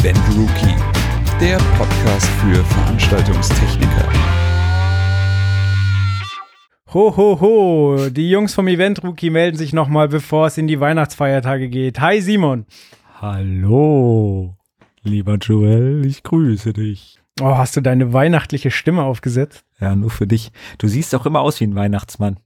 Event 0.00 0.18
Rookie, 0.36 0.76
der 1.40 1.56
Podcast 1.76 2.26
für 2.40 2.64
Veranstaltungstechniker. 2.64 4.08
Ho, 6.94 7.16
ho, 7.16 7.40
ho, 7.40 8.08
die 8.08 8.30
Jungs 8.30 8.54
vom 8.54 8.68
Event 8.68 9.02
Rookie 9.02 9.30
melden 9.30 9.56
sich 9.56 9.72
nochmal, 9.72 10.06
bevor 10.06 10.46
es 10.46 10.56
in 10.56 10.68
die 10.68 10.78
Weihnachtsfeiertage 10.78 11.68
geht. 11.68 11.98
Hi 11.98 12.20
Simon. 12.20 12.66
Hallo, 13.20 14.54
lieber 15.02 15.34
Joel, 15.34 16.06
ich 16.06 16.22
grüße 16.22 16.74
dich. 16.74 17.18
Oh, 17.40 17.56
hast 17.56 17.76
du 17.76 17.80
deine 17.80 18.12
weihnachtliche 18.12 18.70
Stimme 18.70 19.02
aufgesetzt? 19.02 19.64
Ja, 19.80 19.96
nur 19.96 20.10
für 20.10 20.28
dich. 20.28 20.52
Du 20.78 20.86
siehst 20.86 21.12
auch 21.16 21.26
immer 21.26 21.40
aus 21.40 21.58
wie 21.58 21.64
ein 21.64 21.74
Weihnachtsmann. 21.74 22.38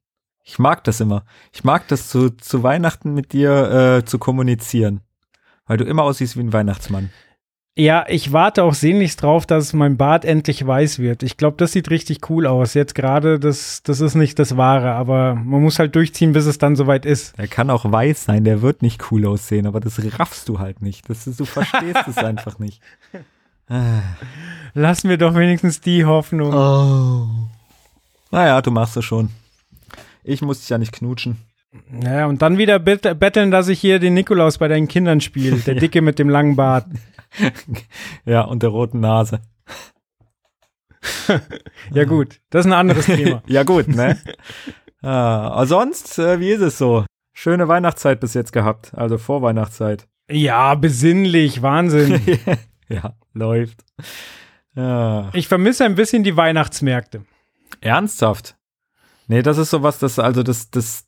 Ich 0.42 0.58
mag 0.58 0.84
das 0.84 1.00
immer. 1.00 1.26
Ich 1.52 1.64
mag 1.64 1.86
das 1.88 2.08
zu, 2.08 2.30
zu 2.30 2.62
Weihnachten 2.62 3.12
mit 3.12 3.34
dir 3.34 3.98
äh, 3.98 4.04
zu 4.06 4.18
kommunizieren. 4.18 5.02
Weil 5.66 5.76
du 5.76 5.84
immer 5.84 6.02
aussiehst 6.02 6.38
wie 6.38 6.40
ein 6.40 6.52
Weihnachtsmann. 6.54 7.10
Ja, 7.74 8.04
ich 8.06 8.32
warte 8.34 8.64
auch 8.64 8.74
sehnlichst 8.74 9.22
drauf, 9.22 9.46
dass 9.46 9.72
mein 9.72 9.96
Bart 9.96 10.26
endlich 10.26 10.66
weiß 10.66 10.98
wird. 10.98 11.22
Ich 11.22 11.38
glaube, 11.38 11.56
das 11.56 11.72
sieht 11.72 11.88
richtig 11.88 12.28
cool 12.28 12.46
aus. 12.46 12.74
Jetzt 12.74 12.94
gerade, 12.94 13.38
das, 13.38 13.82
das 13.82 14.00
ist 14.00 14.14
nicht 14.14 14.38
das 14.38 14.58
Wahre, 14.58 14.92
aber 14.92 15.34
man 15.34 15.62
muss 15.62 15.78
halt 15.78 15.96
durchziehen, 15.96 16.32
bis 16.32 16.44
es 16.44 16.58
dann 16.58 16.76
soweit 16.76 17.06
ist. 17.06 17.38
Der 17.38 17.48
kann 17.48 17.70
auch 17.70 17.90
weiß 17.90 18.24
sein, 18.24 18.44
der 18.44 18.60
wird 18.60 18.82
nicht 18.82 19.10
cool 19.10 19.24
aussehen, 19.24 19.66
aber 19.66 19.80
das 19.80 19.98
raffst 20.18 20.50
du 20.50 20.58
halt 20.58 20.82
nicht. 20.82 21.08
Das, 21.08 21.24
du 21.24 21.46
verstehst 21.46 22.06
es 22.06 22.18
einfach 22.18 22.58
nicht. 22.58 22.82
Lass 24.74 25.04
mir 25.04 25.16
doch 25.16 25.34
wenigstens 25.34 25.80
die 25.80 26.04
Hoffnung. 26.04 26.52
Oh. 26.52 27.26
Naja, 28.30 28.60
du 28.60 28.70
machst 28.70 28.98
es 28.98 29.04
schon. 29.06 29.30
Ich 30.24 30.42
muss 30.42 30.60
dich 30.60 30.68
ja 30.68 30.76
nicht 30.76 30.92
knutschen. 30.92 31.38
Ja, 32.02 32.26
und 32.26 32.42
dann 32.42 32.58
wieder 32.58 32.78
betteln, 32.78 33.50
dass 33.50 33.68
ich 33.68 33.80
hier 33.80 33.98
den 33.98 34.12
Nikolaus 34.12 34.58
bei 34.58 34.68
deinen 34.68 34.88
Kindern 34.88 35.22
spiele. 35.22 35.56
Der 35.56 35.74
Dicke 35.80 36.02
mit 36.02 36.18
dem 36.18 36.28
langen 36.28 36.54
Bart. 36.54 36.86
ja, 38.24 38.42
und 38.42 38.62
der 38.62 38.70
roten 38.70 39.00
Nase. 39.00 39.40
ja, 41.92 42.04
gut. 42.04 42.40
Das 42.50 42.64
ist 42.64 42.72
ein 42.72 42.78
anderes 42.78 43.06
Thema. 43.06 43.42
ja, 43.46 43.62
gut, 43.62 43.88
ne? 43.88 44.18
ah, 45.02 45.64
sonst, 45.66 46.18
äh, 46.18 46.40
wie 46.40 46.50
ist 46.50 46.60
es 46.60 46.78
so? 46.78 47.04
Schöne 47.34 47.68
Weihnachtszeit 47.68 48.20
bis 48.20 48.34
jetzt 48.34 48.52
gehabt, 48.52 48.92
also 48.94 49.18
Vorweihnachtszeit. 49.18 50.06
Ja, 50.30 50.74
besinnlich, 50.74 51.62
Wahnsinn. 51.62 52.20
ja, 52.88 53.14
läuft. 53.32 53.84
Ja. 54.74 55.30
Ich 55.32 55.48
vermisse 55.48 55.84
ein 55.84 55.94
bisschen 55.94 56.24
die 56.24 56.36
Weihnachtsmärkte. 56.36 57.24
Ernsthaft? 57.80 58.56
Nee, 59.26 59.42
das 59.42 59.58
ist 59.58 59.70
sowas, 59.70 59.98
das, 59.98 60.18
also 60.18 60.42
das, 60.42 60.70
das, 60.70 61.06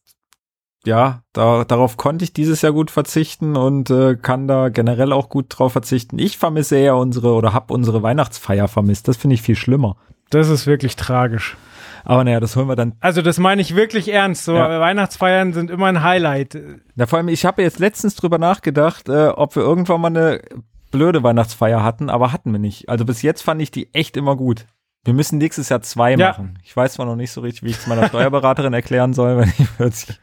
ja, 0.84 1.22
da, 1.32 1.64
darauf 1.64 1.96
konnte 1.96 2.24
ich 2.24 2.32
dieses 2.32 2.62
Jahr 2.62 2.72
gut 2.72 2.90
verzichten 2.90 3.56
und 3.56 3.90
äh, 3.90 4.16
kann 4.16 4.46
da 4.46 4.68
generell 4.68 5.12
auch 5.12 5.28
gut 5.28 5.46
drauf 5.48 5.72
verzichten. 5.72 6.18
Ich 6.18 6.38
vermisse 6.38 6.76
eher 6.76 6.96
unsere 6.96 7.32
oder 7.32 7.52
hab 7.52 7.70
unsere 7.70 8.02
Weihnachtsfeier 8.02 8.68
vermisst. 8.68 9.08
Das 9.08 9.16
finde 9.16 9.34
ich 9.34 9.42
viel 9.42 9.56
schlimmer. 9.56 9.96
Das 10.30 10.48
ist 10.48 10.66
wirklich 10.66 10.96
tragisch. 10.96 11.56
Aber 12.04 12.22
naja, 12.24 12.38
das 12.40 12.54
holen 12.56 12.68
wir 12.68 12.76
dann. 12.76 12.94
Also 13.00 13.22
das 13.22 13.38
meine 13.38 13.62
ich 13.62 13.76
wirklich 13.76 14.12
ernst. 14.12 14.44
So 14.44 14.54
ja. 14.54 14.80
Weihnachtsfeiern 14.80 15.52
sind 15.54 15.70
immer 15.70 15.86
ein 15.86 16.02
Highlight. 16.02 16.58
Ja, 16.96 17.06
vor 17.06 17.18
allem, 17.18 17.28
ich 17.28 17.46
habe 17.46 17.62
jetzt 17.62 17.78
letztens 17.78 18.14
drüber 18.14 18.38
nachgedacht, 18.38 19.08
äh, 19.08 19.28
ob 19.28 19.56
wir 19.56 19.62
irgendwann 19.62 20.00
mal 20.02 20.08
eine 20.08 20.42
blöde 20.90 21.22
Weihnachtsfeier 21.22 21.82
hatten, 21.82 22.10
aber 22.10 22.32
hatten 22.32 22.52
wir 22.52 22.58
nicht. 22.58 22.88
Also 22.88 23.04
bis 23.04 23.22
jetzt 23.22 23.42
fand 23.42 23.60
ich 23.60 23.70
die 23.70 23.92
echt 23.94 24.16
immer 24.16 24.36
gut. 24.36 24.66
Wir 25.04 25.12
müssen 25.12 25.38
nächstes 25.38 25.68
Jahr 25.68 25.82
zwei 25.82 26.12
ja. 26.12 26.30
machen. 26.30 26.58
Ich 26.62 26.74
weiß 26.74 26.94
zwar 26.94 27.04
noch 27.04 27.16
nicht 27.16 27.30
so 27.30 27.42
richtig, 27.42 27.62
wie 27.62 27.70
ich 27.70 27.78
es 27.78 27.86
meiner 27.86 28.08
Steuerberaterin 28.08 28.72
erklären 28.72 29.12
soll, 29.12 29.36
wenn 29.36 29.52
ich 29.58 29.76
plötzlich. 29.76 30.18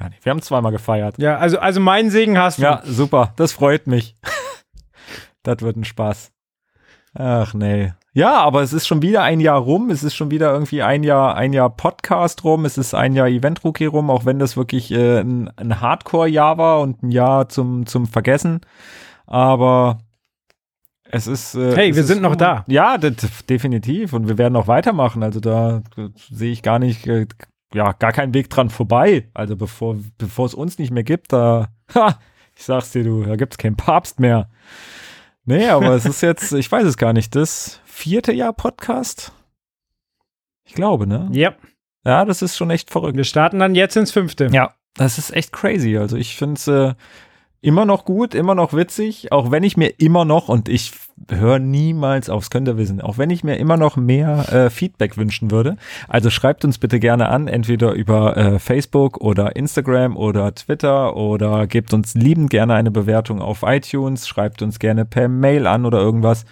Ja, 0.00 0.08
nee, 0.08 0.16
wir 0.22 0.30
haben 0.30 0.42
zweimal 0.42 0.72
gefeiert. 0.72 1.16
Ja, 1.18 1.38
also, 1.38 1.58
also 1.58 1.80
meinen 1.80 2.10
Segen 2.10 2.36
hast 2.36 2.58
du. 2.58 2.62
Ja, 2.62 2.82
super. 2.84 3.32
Das 3.36 3.52
freut 3.52 3.86
mich. 3.86 4.16
das 5.44 5.60
wird 5.60 5.76
ein 5.76 5.84
Spaß. 5.84 6.32
Ach 7.14 7.54
nee. 7.54 7.92
Ja, 8.12 8.38
aber 8.38 8.62
es 8.62 8.72
ist 8.72 8.86
schon 8.86 9.02
wieder 9.02 9.22
ein 9.22 9.40
Jahr 9.40 9.58
rum. 9.58 9.90
Es 9.90 10.02
ist 10.02 10.16
schon 10.16 10.30
wieder 10.30 10.52
irgendwie 10.52 10.82
ein 10.82 11.02
Jahr, 11.02 11.36
ein 11.36 11.52
Jahr 11.52 11.70
Podcast 11.70 12.44
rum. 12.44 12.64
Es 12.64 12.78
ist 12.78 12.94
ein 12.94 13.14
Jahr 13.14 13.28
Event 13.28 13.62
Rookie 13.62 13.86
rum, 13.86 14.10
auch 14.10 14.24
wenn 14.24 14.38
das 14.38 14.56
wirklich 14.56 14.90
äh, 14.90 15.20
ein, 15.20 15.50
ein 15.56 15.80
Hardcore-Jahr 15.80 16.58
war 16.58 16.80
und 16.80 17.02
ein 17.02 17.10
Jahr 17.10 17.48
zum, 17.48 17.86
zum 17.86 18.06
Vergessen. 18.06 18.60
Aber 19.26 19.98
es 21.10 21.26
ist. 21.26 21.54
Äh, 21.54 21.74
hey, 21.74 21.96
wir 21.96 22.04
sind 22.04 22.22
noch 22.22 22.36
da. 22.36 22.64
Ja, 22.68 22.98
definitiv. 22.98 24.12
Und 24.12 24.28
wir 24.28 24.38
werden 24.38 24.54
noch 24.54 24.68
weitermachen. 24.68 25.22
Also 25.22 25.40
da 25.40 25.82
sehe 26.30 26.52
ich 26.52 26.62
gar 26.62 26.78
nicht, 26.78 27.06
äh, 27.06 27.26
ja, 27.74 27.92
gar 27.92 28.12
keinen 28.12 28.34
Weg 28.34 28.50
dran 28.50 28.70
vorbei. 28.70 29.28
Also 29.34 29.56
bevor, 29.56 29.96
bevor 30.18 30.46
es 30.46 30.54
uns 30.54 30.78
nicht 30.78 30.90
mehr 30.90 31.04
gibt, 31.04 31.32
da, 31.32 31.68
ha, 31.94 32.18
ich 32.54 32.64
sag's 32.64 32.92
dir, 32.92 33.04
du, 33.04 33.24
da 33.24 33.36
gibt's 33.36 33.58
keinen 33.58 33.76
Papst 33.76 34.20
mehr. 34.20 34.48
Nee, 35.44 35.68
aber 35.68 35.90
es 35.94 36.06
ist 36.06 36.22
jetzt, 36.22 36.52
ich 36.52 36.70
weiß 36.70 36.84
es 36.84 36.96
gar 36.96 37.12
nicht, 37.12 37.34
das 37.36 37.80
vierte 37.84 38.32
Jahr 38.32 38.52
Podcast? 38.52 39.32
Ich 40.64 40.74
glaube, 40.74 41.06
ne? 41.06 41.28
Ja. 41.32 41.54
Ja, 42.04 42.24
das 42.24 42.42
ist 42.42 42.56
schon 42.56 42.70
echt 42.70 42.90
verrückt. 42.90 43.16
Wir 43.16 43.24
starten 43.24 43.58
dann 43.58 43.74
jetzt 43.74 43.96
ins 43.96 44.12
fünfte. 44.12 44.48
Ja, 44.52 44.74
das 44.94 45.18
ist 45.18 45.34
echt 45.34 45.52
crazy. 45.52 45.96
Also 45.96 46.16
ich 46.16 46.36
finde 46.36 46.54
es 46.54 46.68
äh, 46.68 46.94
immer 47.66 47.84
noch 47.84 48.04
gut, 48.04 48.32
immer 48.36 48.54
noch 48.54 48.74
witzig, 48.74 49.32
auch 49.32 49.50
wenn 49.50 49.64
ich 49.64 49.76
mir 49.76 49.88
immer 49.98 50.24
noch, 50.24 50.48
und 50.48 50.68
ich 50.68 50.92
höre 51.28 51.58
niemals 51.58 52.30
aufs 52.30 52.48
könnt 52.48 52.68
ihr 52.68 52.78
wissen, 52.78 53.00
auch 53.00 53.18
wenn 53.18 53.28
ich 53.28 53.42
mir 53.42 53.56
immer 53.56 53.76
noch 53.76 53.96
mehr 53.96 54.52
äh, 54.52 54.70
Feedback 54.70 55.16
wünschen 55.16 55.50
würde. 55.50 55.76
Also 56.06 56.30
schreibt 56.30 56.64
uns 56.64 56.78
bitte 56.78 57.00
gerne 57.00 57.28
an, 57.28 57.48
entweder 57.48 57.92
über 57.92 58.36
äh, 58.36 58.58
Facebook 58.60 59.20
oder 59.20 59.56
Instagram 59.56 60.16
oder 60.16 60.54
Twitter 60.54 61.16
oder 61.16 61.66
gebt 61.66 61.92
uns 61.92 62.14
liebend 62.14 62.50
gerne 62.50 62.74
eine 62.74 62.92
Bewertung 62.92 63.42
auf 63.42 63.64
iTunes, 63.64 64.28
schreibt 64.28 64.62
uns 64.62 64.78
gerne 64.78 65.04
per 65.04 65.26
Mail 65.26 65.66
an 65.66 65.86
oder 65.86 65.98
irgendwas. 65.98 66.44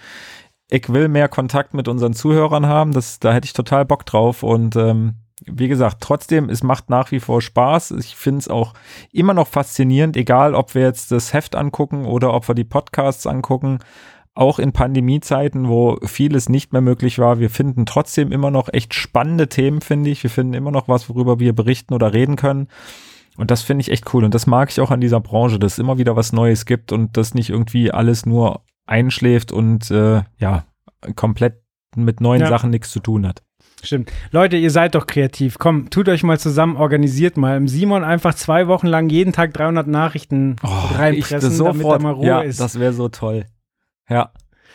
Ich 0.68 0.92
will 0.92 1.06
mehr 1.06 1.28
Kontakt 1.28 1.74
mit 1.74 1.86
unseren 1.86 2.14
Zuhörern 2.14 2.66
haben, 2.66 2.92
das, 2.92 3.20
da 3.20 3.32
hätte 3.32 3.44
ich 3.44 3.52
total 3.52 3.84
Bock 3.84 4.04
drauf 4.04 4.42
und 4.42 4.74
ähm, 4.74 5.14
wie 5.46 5.68
gesagt, 5.68 5.98
trotzdem, 6.00 6.48
es 6.48 6.62
macht 6.62 6.90
nach 6.90 7.10
wie 7.10 7.20
vor 7.20 7.42
Spaß. 7.42 7.92
Ich 7.92 8.16
finde 8.16 8.38
es 8.38 8.48
auch 8.48 8.74
immer 9.12 9.34
noch 9.34 9.48
faszinierend, 9.48 10.16
egal 10.16 10.54
ob 10.54 10.74
wir 10.74 10.82
jetzt 10.82 11.10
das 11.10 11.32
Heft 11.32 11.56
angucken 11.56 12.04
oder 12.04 12.32
ob 12.32 12.48
wir 12.48 12.54
die 12.54 12.64
Podcasts 12.64 13.26
angucken. 13.26 13.80
Auch 14.36 14.58
in 14.58 14.72
Pandemiezeiten, 14.72 15.68
wo 15.68 15.98
vieles 16.04 16.48
nicht 16.48 16.72
mehr 16.72 16.82
möglich 16.82 17.18
war, 17.18 17.38
wir 17.38 17.50
finden 17.50 17.86
trotzdem 17.86 18.32
immer 18.32 18.50
noch 18.50 18.68
echt 18.72 18.94
spannende 18.94 19.48
Themen, 19.48 19.80
finde 19.80 20.10
ich. 20.10 20.22
Wir 20.22 20.30
finden 20.30 20.54
immer 20.54 20.72
noch 20.72 20.88
was, 20.88 21.08
worüber 21.08 21.38
wir 21.38 21.52
berichten 21.52 21.94
oder 21.94 22.12
reden 22.12 22.36
können. 22.36 22.68
Und 23.36 23.50
das 23.50 23.62
finde 23.62 23.82
ich 23.82 23.90
echt 23.90 24.12
cool. 24.12 24.24
Und 24.24 24.34
das 24.34 24.46
mag 24.46 24.70
ich 24.70 24.80
auch 24.80 24.90
an 24.90 25.00
dieser 25.00 25.20
Branche, 25.20 25.58
dass 25.58 25.72
es 25.72 25.78
immer 25.78 25.98
wieder 25.98 26.16
was 26.16 26.32
Neues 26.32 26.66
gibt 26.66 26.92
und 26.92 27.16
das 27.16 27.34
nicht 27.34 27.50
irgendwie 27.50 27.92
alles 27.92 28.26
nur 28.26 28.62
einschläft 28.86 29.52
und 29.52 29.90
äh, 29.90 30.22
ja, 30.38 30.64
komplett 31.14 31.62
mit 31.96 32.20
neuen 32.20 32.42
ja. 32.42 32.48
Sachen 32.48 32.70
nichts 32.70 32.90
zu 32.90 33.00
tun 33.00 33.26
hat. 33.26 33.43
Stimmt. 33.84 34.10
Leute, 34.30 34.56
ihr 34.56 34.70
seid 34.70 34.94
doch 34.94 35.06
kreativ. 35.06 35.58
Komm, 35.58 35.90
tut 35.90 36.08
euch 36.08 36.22
mal 36.22 36.38
zusammen, 36.38 36.76
organisiert 36.76 37.36
mal. 37.36 37.66
Simon 37.68 38.02
einfach 38.02 38.34
zwei 38.34 38.66
Wochen 38.66 38.86
lang 38.86 39.08
jeden 39.08 39.32
Tag 39.32 39.52
300 39.52 39.86
Nachrichten 39.86 40.56
oh, 40.62 40.68
reinpressen, 40.96 41.52
ich, 41.52 41.58
damit 41.58 41.86
er 41.86 41.98
mal 42.00 42.12
Ruhe 42.12 42.26
ja, 42.26 42.40
ist. 42.40 42.60
das 42.60 42.78
wäre 42.78 42.92
so 42.92 43.08
toll. 43.08 43.46
Ja. 44.08 44.32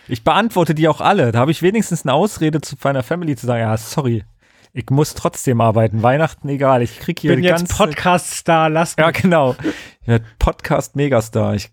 Ich 0.07 0.23
beantworte 0.23 0.73
die 0.73 0.87
auch 0.87 1.01
alle. 1.01 1.31
Da 1.31 1.39
habe 1.39 1.51
ich 1.51 1.61
wenigstens 1.61 2.03
eine 2.03 2.13
Ausrede 2.13 2.61
zu 2.61 2.75
meiner 2.83 3.03
Family 3.03 3.35
zu 3.35 3.45
sagen, 3.45 3.61
ja, 3.61 3.77
sorry. 3.77 4.23
Ich 4.73 4.89
muss 4.89 5.15
trotzdem 5.15 5.61
arbeiten. 5.61 6.03
Weihnachten 6.03 6.47
egal. 6.49 6.81
Ich 6.81 6.99
krieg 6.99 7.19
hier 7.19 7.35
Bin 7.35 7.43
jetzt 7.43 7.75
Podcast-Star, 7.75 8.69
lass 8.69 8.97
mich. 8.97 9.05
Ja, 9.05 9.11
genau. 9.11 9.55
Podcast-Megastar. 10.37 11.55
Ich, 11.55 11.71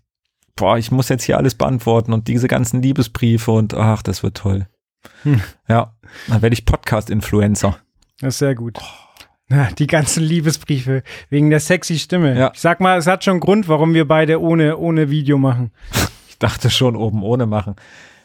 boah, 0.55 0.77
ich 0.77 0.91
muss 0.91 1.09
jetzt 1.09 1.23
hier 1.23 1.37
alles 1.37 1.55
beantworten 1.55 2.13
und 2.13 2.27
diese 2.27 2.47
ganzen 2.47 2.81
Liebesbriefe 2.81 3.51
und 3.51 3.75
ach, 3.75 4.01
das 4.01 4.23
wird 4.23 4.37
toll. 4.37 4.67
Hm. 5.23 5.41
Ja, 5.67 5.93
dann 6.27 6.41
werde 6.41 6.53
ich 6.53 6.65
Podcast-Influencer. 6.65 7.77
Das 8.19 8.35
ist 8.35 8.39
sehr 8.39 8.55
gut. 8.55 8.77
Oh. 8.79 9.07
Die 9.77 9.87
ganzen 9.87 10.23
Liebesbriefe 10.23 11.03
wegen 11.29 11.49
der 11.49 11.61
sexy 11.61 11.97
Stimme. 11.97 12.37
Ja. 12.37 12.51
Ich 12.53 12.59
sag 12.59 12.81
mal, 12.81 12.97
es 12.97 13.07
hat 13.07 13.23
schon 13.23 13.33
einen 13.33 13.39
Grund, 13.39 13.69
warum 13.69 13.93
wir 13.93 14.05
beide 14.05 14.41
ohne, 14.41 14.77
ohne 14.77 15.09
Video 15.09 15.37
machen. 15.37 15.71
ich 16.27 16.37
dachte 16.37 16.69
schon 16.69 16.97
oben 16.97 17.23
ohne 17.23 17.45
machen. 17.45 17.75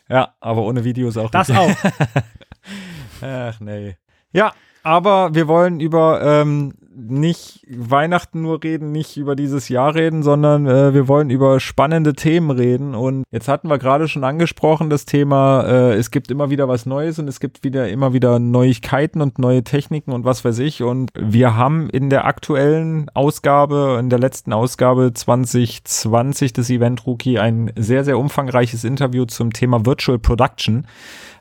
Ja, 0.08 0.34
aber 0.40 0.62
ohne 0.62 0.82
Videos 0.82 1.16
auch. 1.16 1.30
Das 1.30 1.48
nicht. 1.48 1.58
auch. 1.58 1.70
Ach 3.22 3.60
nee. 3.60 3.96
Ja, 4.32 4.52
aber 4.82 5.34
wir 5.34 5.46
wollen 5.46 5.78
über 5.78 6.20
ähm, 6.22 6.74
nicht 6.94 7.64
Weihnachten 7.68 8.42
nur 8.42 8.62
reden, 8.62 8.92
nicht 8.92 9.16
über 9.16 9.36
dieses 9.36 9.68
Jahr 9.68 9.94
reden, 9.94 10.22
sondern 10.22 10.66
äh, 10.66 10.94
wir 10.94 11.08
wollen 11.08 11.30
über 11.30 11.60
spannende 11.60 12.14
Themen 12.14 12.50
reden. 12.50 12.94
Und 12.94 13.24
jetzt 13.30 13.48
hatten 13.48 13.68
wir 13.68 13.78
gerade 13.78 14.08
schon 14.08 14.24
angesprochen 14.24 14.90
das 14.90 15.04
Thema, 15.04 15.64
äh, 15.64 15.94
es 15.94 16.10
gibt 16.10 16.30
immer 16.30 16.50
wieder 16.50 16.68
was 16.68 16.86
Neues 16.86 17.18
und 17.18 17.28
es 17.28 17.40
gibt 17.40 17.64
wieder 17.64 17.88
immer 17.88 18.12
wieder 18.12 18.38
Neuigkeiten 18.38 19.20
und 19.20 19.38
neue 19.38 19.64
Techniken 19.64 20.12
und 20.12 20.24
was 20.24 20.44
weiß 20.44 20.58
ich. 20.58 20.82
Und 20.82 21.10
wir 21.18 21.56
haben 21.56 21.88
in 21.90 22.10
der 22.10 22.26
aktuellen 22.26 23.08
Ausgabe, 23.14 23.96
in 24.00 24.10
der 24.10 24.18
letzten 24.18 24.52
Ausgabe 24.52 25.12
2020 25.14 26.52
des 26.52 26.70
Event 26.70 27.06
Rookie 27.06 27.38
ein 27.38 27.72
sehr, 27.76 28.04
sehr 28.04 28.18
umfangreiches 28.18 28.84
Interview 28.84 29.24
zum 29.24 29.52
Thema 29.52 29.86
Virtual 29.86 30.18
Production 30.18 30.86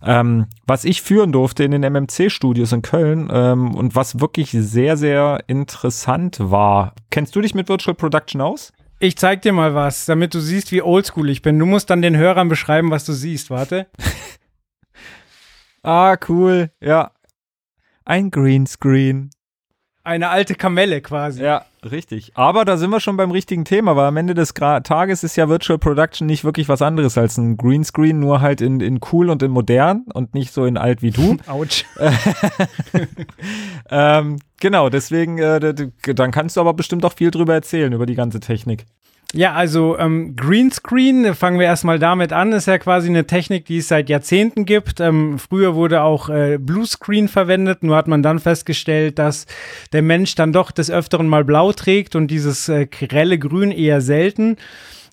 ähm, 0.04 0.48
was 0.66 0.84
ich 0.84 1.02
führen 1.02 1.32
durfte 1.32 1.64
in 1.64 1.72
den 1.72 1.84
MMC-Studios 1.84 2.72
in 2.72 2.82
Köln 2.82 3.30
ähm, 3.32 3.76
und 3.76 3.96
was 3.96 4.20
wirklich 4.20 4.52
sehr, 4.52 4.98
sehr 4.98 5.41
interessant 5.48 6.38
war. 6.40 6.94
Kennst 7.10 7.36
du 7.36 7.42
dich 7.42 7.54
mit 7.54 7.70
Virtual 7.70 7.96
Production 7.96 8.42
aus? 8.42 8.74
Ich 9.00 9.18
zeig 9.18 9.42
dir 9.42 9.52
mal 9.52 9.74
was, 9.74 10.06
damit 10.06 10.34
du 10.34 10.40
siehst, 10.40 10.72
wie 10.72 10.82
oldschool 10.82 11.30
ich 11.30 11.42
bin. 11.42 11.58
Du 11.58 11.66
musst 11.66 11.90
dann 11.90 12.02
den 12.02 12.16
Hörern 12.16 12.50
beschreiben, 12.50 12.92
was 12.92 13.04
du 13.06 13.14
siehst. 13.14 13.50
Warte. 13.50 13.88
ah, 15.84 16.16
cool. 16.30 16.70
Ja. 16.80 17.12
Ein 18.06 18.30
Greenscreen. 18.30 19.32
Eine 20.04 20.30
alte 20.30 20.56
Kamelle 20.56 21.02
quasi. 21.02 21.44
Ja, 21.44 21.66
richtig. 21.90 22.32
Aber 22.36 22.66
da 22.66 22.78
sind 22.78 22.90
wir 22.90 23.00
schon 23.00 23.18
beim 23.18 23.32
richtigen 23.32 23.66
Thema, 23.66 23.96
weil 23.96 24.06
am 24.06 24.18
Ende 24.18 24.34
des 24.34 24.54
Gra 24.54 24.82
Tages 24.82 25.24
ist 25.24 25.36
ja 25.36 25.50
Virtual 25.50 25.80
Production 25.80 26.28
nicht 26.28 26.44
wirklich 26.44 26.70
was 26.70 26.82
anderes 26.82 27.18
als 27.18 27.38
ein 27.38 27.58
Greenscreen, 27.58 28.20
nur 28.20 28.42
halt 28.42 28.62
in, 28.62 28.82
in 28.82 29.00
cool 29.12 29.30
und 29.30 29.42
in 29.42 29.52
modern 29.52 30.06
und 30.14 30.34
nicht 30.34 30.54
so 30.54 30.66
in 30.66 30.78
alt 30.78 31.02
wie 31.02 31.12
du. 31.12 31.38
Autsch. 31.48 31.86
ähm, 33.90 34.40
genau, 34.60 34.90
deswegen, 34.90 35.38
äh, 35.38 35.74
dann 36.16 36.32
kannst 36.32 36.58
du 36.58 36.62
aber 36.62 36.74
bestimmt 36.74 37.06
auch 37.06 37.14
viel 37.14 37.32
drüber 37.32 37.54
erzählen, 37.54 37.94
über 37.94 38.06
die 38.06 38.16
ganze 38.16 38.40
Technik. 38.40 38.86
Ja, 39.34 39.54
also 39.54 39.98
ähm, 39.98 40.36
Greenscreen, 40.36 41.36
fangen 41.36 41.58
wir 41.58 41.66
erstmal 41.66 42.00
damit 42.00 42.34
an, 42.34 42.52
ist 42.52 42.68
ja 42.68 42.78
quasi 42.78 43.08
eine 43.08 43.26
Technik, 43.26 43.66
die 43.66 43.78
es 43.78 43.88
seit 43.88 44.10
Jahrzehnten 44.10 44.66
gibt. 44.66 45.00
Ähm, 45.00 45.40
früher 45.40 45.74
wurde 45.74 46.02
auch 46.04 46.30
äh, 46.30 46.58
Bluescreen 46.60 47.30
verwendet, 47.30 47.82
nur 47.82 47.96
hat 47.96 48.10
man 48.10 48.24
dann 48.24 48.40
festgestellt, 48.40 49.20
dass 49.20 49.46
der 49.94 50.02
Mensch 50.02 50.36
dann 50.36 50.52
doch 50.52 50.72
des 50.72 50.92
Öfteren 50.92 51.28
mal 51.28 51.46
blau 51.46 51.72
trägt 51.72 52.18
und 52.18 52.28
dieses 52.28 52.68
äh, 52.68 52.88
grelle 52.88 53.40
Grün 53.40 53.72
eher 53.72 54.02
selten. 54.02 54.58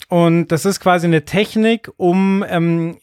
Und 0.08 0.48
das 0.48 0.64
ist 0.64 0.80
quasi 0.80 1.06
eine 1.06 1.24
Technik, 1.24 1.88
um 1.96 2.44
ähm, 2.48 2.98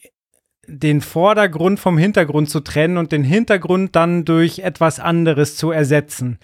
den 0.66 1.00
Vordergrund 1.00 1.80
vom 1.80 1.96
Hintergrund 1.96 2.50
zu 2.50 2.60
trennen 2.60 2.98
und 2.98 3.12
den 3.12 3.24
Hintergrund 3.24 3.96
dann 3.96 4.26
durch 4.26 4.58
etwas 4.58 5.00
anderes 5.00 5.56
zu 5.56 5.70
ersetzen 5.70 6.38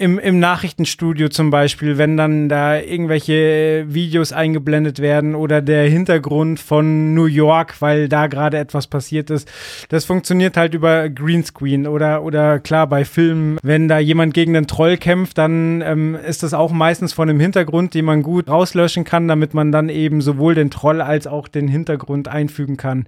im, 0.00 0.18
im 0.18 0.38
Nachrichtenstudio 0.38 1.28
zum 1.28 1.50
Beispiel, 1.50 1.98
wenn 1.98 2.16
dann 2.16 2.48
da 2.48 2.78
irgendwelche 2.78 3.84
Videos 3.86 4.32
eingeblendet 4.32 4.98
werden 5.00 5.34
oder 5.34 5.60
der 5.60 5.86
Hintergrund 5.90 6.58
von 6.58 7.12
New 7.12 7.26
York, 7.26 7.82
weil 7.82 8.08
da 8.08 8.26
gerade 8.26 8.56
etwas 8.56 8.86
passiert 8.86 9.28
ist. 9.28 9.46
Das 9.90 10.06
funktioniert 10.06 10.56
halt 10.56 10.72
über 10.72 11.10
Greenscreen 11.10 11.86
oder, 11.86 12.22
oder 12.22 12.60
klar 12.60 12.86
bei 12.86 13.04
Filmen, 13.04 13.58
wenn 13.62 13.88
da 13.88 13.98
jemand 13.98 14.32
gegen 14.32 14.56
einen 14.56 14.66
Troll 14.66 14.96
kämpft, 14.96 15.36
dann 15.36 15.82
ähm, 15.82 16.16
ist 16.26 16.42
das 16.42 16.54
auch 16.54 16.72
meistens 16.72 17.12
von 17.12 17.28
einem 17.28 17.38
Hintergrund, 17.38 17.92
den 17.92 18.06
man 18.06 18.22
gut 18.22 18.48
rauslöschen 18.48 19.04
kann, 19.04 19.28
damit 19.28 19.52
man 19.52 19.70
dann 19.70 19.90
eben 19.90 20.22
sowohl 20.22 20.54
den 20.54 20.70
Troll 20.70 21.02
als 21.02 21.26
auch 21.26 21.46
den 21.46 21.68
Hintergrund 21.68 22.26
einfügen 22.26 22.78
kann. 22.78 23.04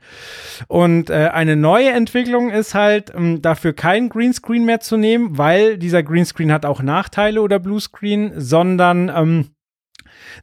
Und 0.69 1.09
äh, 1.09 1.31
eine 1.33 1.57
neue 1.57 1.91
Entwicklung 1.93 2.51
ist 2.51 2.75
halt, 2.75 3.15
ähm, 3.17 3.41
dafür 3.41 3.73
kein 3.73 4.11
Greenscreen 4.11 4.67
mehr 4.67 4.81
zu 4.81 4.99
nehmen, 4.99 5.39
weil 5.39 5.79
dieser 5.79 6.03
Greenscreen 6.03 6.53
hat 6.53 6.67
auch 6.67 6.82
Nachteile 6.83 7.43
oder 7.43 7.59
Bluescreen, 7.59 8.33
sondern 8.37 9.09
ähm, 9.15 9.49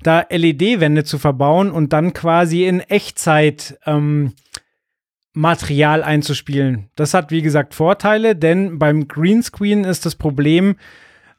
da 0.03 0.25
LED-Wände 0.29 1.03
zu 1.03 1.17
verbauen 1.17 1.71
und 1.71 1.93
dann 1.93 2.13
quasi 2.13 2.65
in 2.65 2.79
Echtzeit 2.79 3.79
ähm, 3.85 4.33
Material 5.33 6.03
einzuspielen. 6.03 6.89
Das 6.95 7.13
hat, 7.13 7.31
wie 7.31 7.41
gesagt, 7.41 7.73
Vorteile, 7.73 8.35
denn 8.35 8.79
beim 8.79 9.07
Greenscreen 9.07 9.83
ist 9.83 10.05
das 10.05 10.15
Problem, 10.15 10.75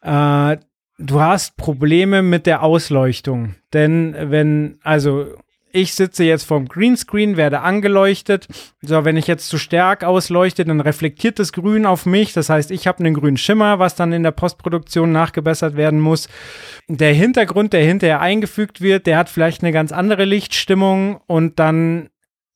äh, 0.03 0.57
du 0.99 1.21
hast 1.21 1.57
Probleme 1.57 2.23
mit 2.23 2.47
der 2.47 2.63
Ausleuchtung. 2.63 3.57
Denn 3.73 4.15
wenn, 4.19 4.79
also 4.83 5.35
ich 5.73 5.95
sitze 5.95 6.25
jetzt 6.25 6.45
vorm 6.45 6.69
Greenscreen, 6.69 7.37
werde 7.37 7.61
angeleuchtet. 7.61 8.47
So, 8.83 9.05
wenn 9.05 9.17
ich 9.17 9.27
jetzt 9.27 9.49
zu 9.49 9.59
stark 9.59 10.05
ausleuchte, 10.05 10.65
dann 10.65 10.81
reflektiert 10.81 11.39
das 11.39 11.53
Grün 11.53 11.87
auf 11.87 12.07
mich. 12.07 12.33
Das 12.33 12.49
heißt, 12.49 12.71
ich 12.71 12.87
habe 12.87 13.01
einen 13.01 13.15
grünen 13.15 13.37
Schimmer, 13.37 13.79
was 13.79 13.95
dann 13.95 14.13
in 14.13 14.23
der 14.23 14.31
Postproduktion 14.31 15.13
nachgebessert 15.13 15.77
werden 15.77 16.01
muss. 16.01 16.29
Der 16.89 17.15
Hintergrund, 17.15 17.73
der 17.73 17.85
hinterher 17.85 18.21
eingefügt 18.21 18.81
wird, 18.81 19.07
der 19.07 19.19
hat 19.19 19.29
vielleicht 19.29 19.63
eine 19.63 19.73
ganz 19.73 19.93
andere 19.93 20.25
Lichtstimmung 20.25 21.21
und 21.27 21.59
dann 21.59 22.11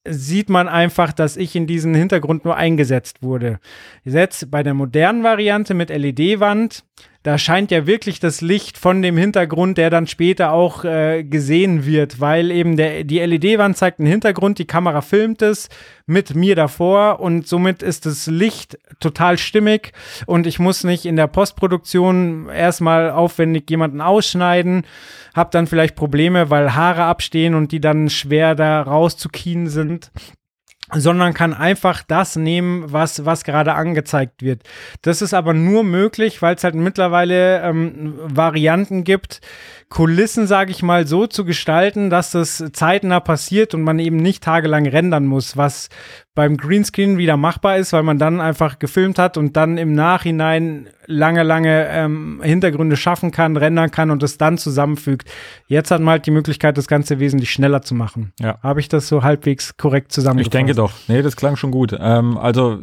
sieht 0.07 0.51
man 0.51 0.69
einfach, 0.69 1.13
dass 1.13 1.37
ich 1.37 1.57
in 1.57 1.67
diesen 1.67 1.95
Hintergrund 1.95 2.45
nur 2.45 2.57
eingesetzt 2.57 3.23
wurde. 3.23 3.59
Jetzt 4.05 4.51
bei 4.51 4.63
der 4.63 4.75
modernen 4.75 5.23
Variante 5.23 5.73
mit 5.73 5.89
LED-Wand 5.89 6.85
da 7.25 7.39
scheint 7.39 7.71
ja 7.71 7.87
wirklich 7.87 8.21
das 8.21 8.43
Licht 8.43 8.77
von 8.77 9.01
dem 9.01 9.17
Hintergrund, 9.17 9.79
der 9.79 9.89
dann 9.89 10.07
später 10.07 10.53
auch 10.53 10.85
äh, 10.85 11.25
gesehen 11.25 11.87
wird, 11.87 12.21
weil 12.21 12.51
eben 12.51 12.77
der, 12.77 13.03
die 13.05 13.19
LED-Wand 13.19 13.79
zeigt 13.79 13.99
einen 13.99 14.09
Hintergrund, 14.09 14.59
die 14.59 14.67
Kamera 14.67 15.01
filmt 15.01 15.41
es 15.41 15.71
mit 16.05 16.35
mir 16.35 16.55
davor 16.55 17.21
und 17.21 17.49
somit 17.49 17.83
ist 17.83 18.05
das 18.05 18.27
Licht 18.27 18.79
total 19.01 19.39
stimmig. 19.39 19.93
Und 20.27 20.47
ich 20.47 20.59
muss 20.59 20.85
nicht 20.85 21.07
in 21.07 21.17
der 21.17 21.27
Postproduktion 21.27 22.51
erstmal 22.51 23.11
aufwendig 23.11 23.71
jemanden 23.71 24.03
ausschneiden, 24.03 24.85
habe 25.35 25.49
dann 25.51 25.67
vielleicht 25.67 25.97
Probleme, 25.97 26.51
weil 26.51 26.75
Haare 26.75 27.05
abstehen 27.05 27.55
und 27.55 27.73
die 27.73 27.81
dann 27.81 28.11
schwer 28.11 28.55
da 28.55 28.83
rauszukien 28.83 29.69
sind 29.69 30.11
sondern 30.93 31.33
kann 31.33 31.55
einfach 31.55 32.03
das 32.03 32.37
nehmen, 32.37 32.93
was, 32.93 33.25
was 33.25 33.45
gerade 33.45 33.75
angezeigt 33.75 34.43
wird. 34.43 34.63
Das 35.03 35.23
ist 35.23 35.33
aber 35.33 35.55
nur 35.55 35.83
möglich, 35.83 36.43
weil 36.43 36.57
es 36.57 36.65
halt 36.65 36.75
mittlerweile 36.75 37.63
ähm, 37.63 38.15
Varianten 38.19 39.03
gibt, 39.05 39.41
Kulissen, 39.89 40.47
sage 40.47 40.73
ich 40.73 40.83
mal, 40.83 41.07
so 41.07 41.27
zu 41.27 41.45
gestalten, 41.45 42.11
dass 42.11 42.33
das 42.33 42.65
zeitnah 42.73 43.21
passiert 43.21 43.75
und 43.75 43.83
man 43.83 43.99
eben 43.99 44.17
nicht 44.17 44.43
tagelang 44.43 44.87
rendern 44.87 45.27
muss, 45.27 45.57
was 45.57 45.89
beim 46.35 46.57
Greenscreen 46.57 47.17
wieder 47.17 47.37
machbar 47.37 47.77
ist, 47.79 47.93
weil 47.93 48.03
man 48.03 48.19
dann 48.19 48.41
einfach 48.41 48.81
gefilmt 48.81 49.19
hat 49.19 49.37
und 49.37 49.57
dann 49.57 49.79
im 49.79 49.93
Nachhinein 49.93 50.89
lange, 51.07 51.43
lange 51.43 51.87
ähm, 51.89 52.41
Hintergründe 52.43 52.97
schaffen 52.97 53.31
kann, 53.31 53.57
rendern 53.57 53.91
kann 53.91 54.11
und 54.11 54.23
es 54.23 54.39
dann 54.39 54.59
zusammenfügt. 54.59 55.31
Jetzt 55.67 55.91
hat 55.91 56.01
man 56.01 56.13
halt 56.13 56.27
die 56.27 56.31
Möglichkeit, 56.31 56.77
das 56.77 56.89
Ganze 56.89 57.21
wesentlich 57.21 57.51
schneller 57.51 57.83
zu 57.83 57.95
machen. 57.95 58.33
Ja. 58.41 58.59
Habe 58.63 58.81
ich 58.81 58.89
das 58.89 59.09
so 59.09 59.23
halbwegs 59.23 59.77
korrekt 59.77 60.13
zusammengefasst? 60.13 60.55
Ich 60.55 60.59
denke 60.59 60.75
doch. 60.75 60.93
Nee, 61.09 61.23
das 61.23 61.37
klang 61.37 61.57
schon 61.57 61.71
gut. 61.71 61.97
Ähm, 61.99 62.37
also, 62.37 62.79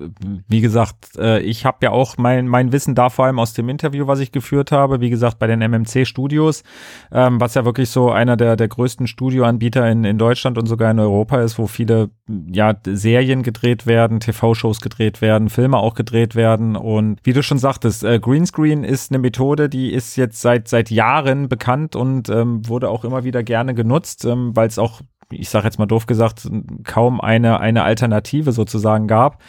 wie 0.48 0.62
gesagt, 0.62 1.18
äh, 1.18 1.42
ich 1.42 1.66
habe 1.66 1.80
ja 1.82 1.92
auch 1.92 2.18
mein, 2.18 2.48
mein 2.48 2.72
Wissen 2.72 2.96
da 2.96 3.10
vor 3.10 3.26
allem 3.26 3.40
aus 3.40 3.54
dem 3.54 3.70
Interview, 3.70 4.08
was 4.08 4.20
ich 4.20 4.32
geführt 4.32 4.72
habe, 4.72 5.02
wie 5.02 5.10
gesagt, 5.10 5.40
bei 5.40 5.48
den 5.48 5.62
MMC 5.62 6.06
Studios, 6.06 6.64
ähm, 7.12 7.42
was 7.42 7.56
ja 7.56 7.66
wirklich 7.66 7.90
so 7.90 8.12
einer 8.12 8.38
der, 8.38 8.56
der 8.56 8.68
größten 8.68 9.08
Studioanbieter 9.08 9.90
in, 9.90 10.04
in 10.04 10.18
Deutschland 10.18 10.58
und 10.58 10.68
sogar 10.68 10.92
in 10.92 11.00
Europa 11.00 11.42
ist, 11.42 11.58
wo 11.58 11.68
viele 11.68 12.12
ja, 12.52 12.76
Serien 12.86 13.41
gedreht 13.44 13.86
werden, 13.86 14.20
TV-Shows 14.20 14.82
gedreht 14.82 15.22
werden, 15.22 15.50
Filme 15.50 15.78
auch 15.78 15.94
gedreht 15.94 16.36
werden. 16.36 16.76
Und 16.76 17.20
wie 17.24 17.34
du 17.34 17.44
schon 17.44 17.58
sagtest, 17.58 18.04
äh, 18.04 18.20
Greenscreen 18.20 18.84
ist 18.84 19.12
eine 19.12 19.20
Methode, 19.20 19.70
die 19.70 19.92
ist 19.92 20.16
jetzt 20.16 20.42
seit, 20.42 20.68
seit 20.68 20.90
Jahren 20.90 21.50
bekannt 21.50 21.96
und 21.96 22.30
ähm, 22.30 22.68
wurde 22.68 22.90
auch 22.90 23.04
immer 23.04 23.24
wieder 23.24 23.44
gerne 23.44 23.74
genutzt, 23.74 24.26
ähm, 24.26 24.56
weil 24.56 24.68
es 24.68 24.80
auch 24.80 25.02
ich 25.34 25.50
sage 25.50 25.66
jetzt 25.66 25.80
mal 25.80 25.86
doof 25.86 26.08
gesagt, 26.08 26.50
kaum 26.84 27.22
eine, 27.22 27.60
eine 27.60 27.84
Alternative 27.84 28.52
sozusagen 28.52 29.08
gab. 29.08 29.42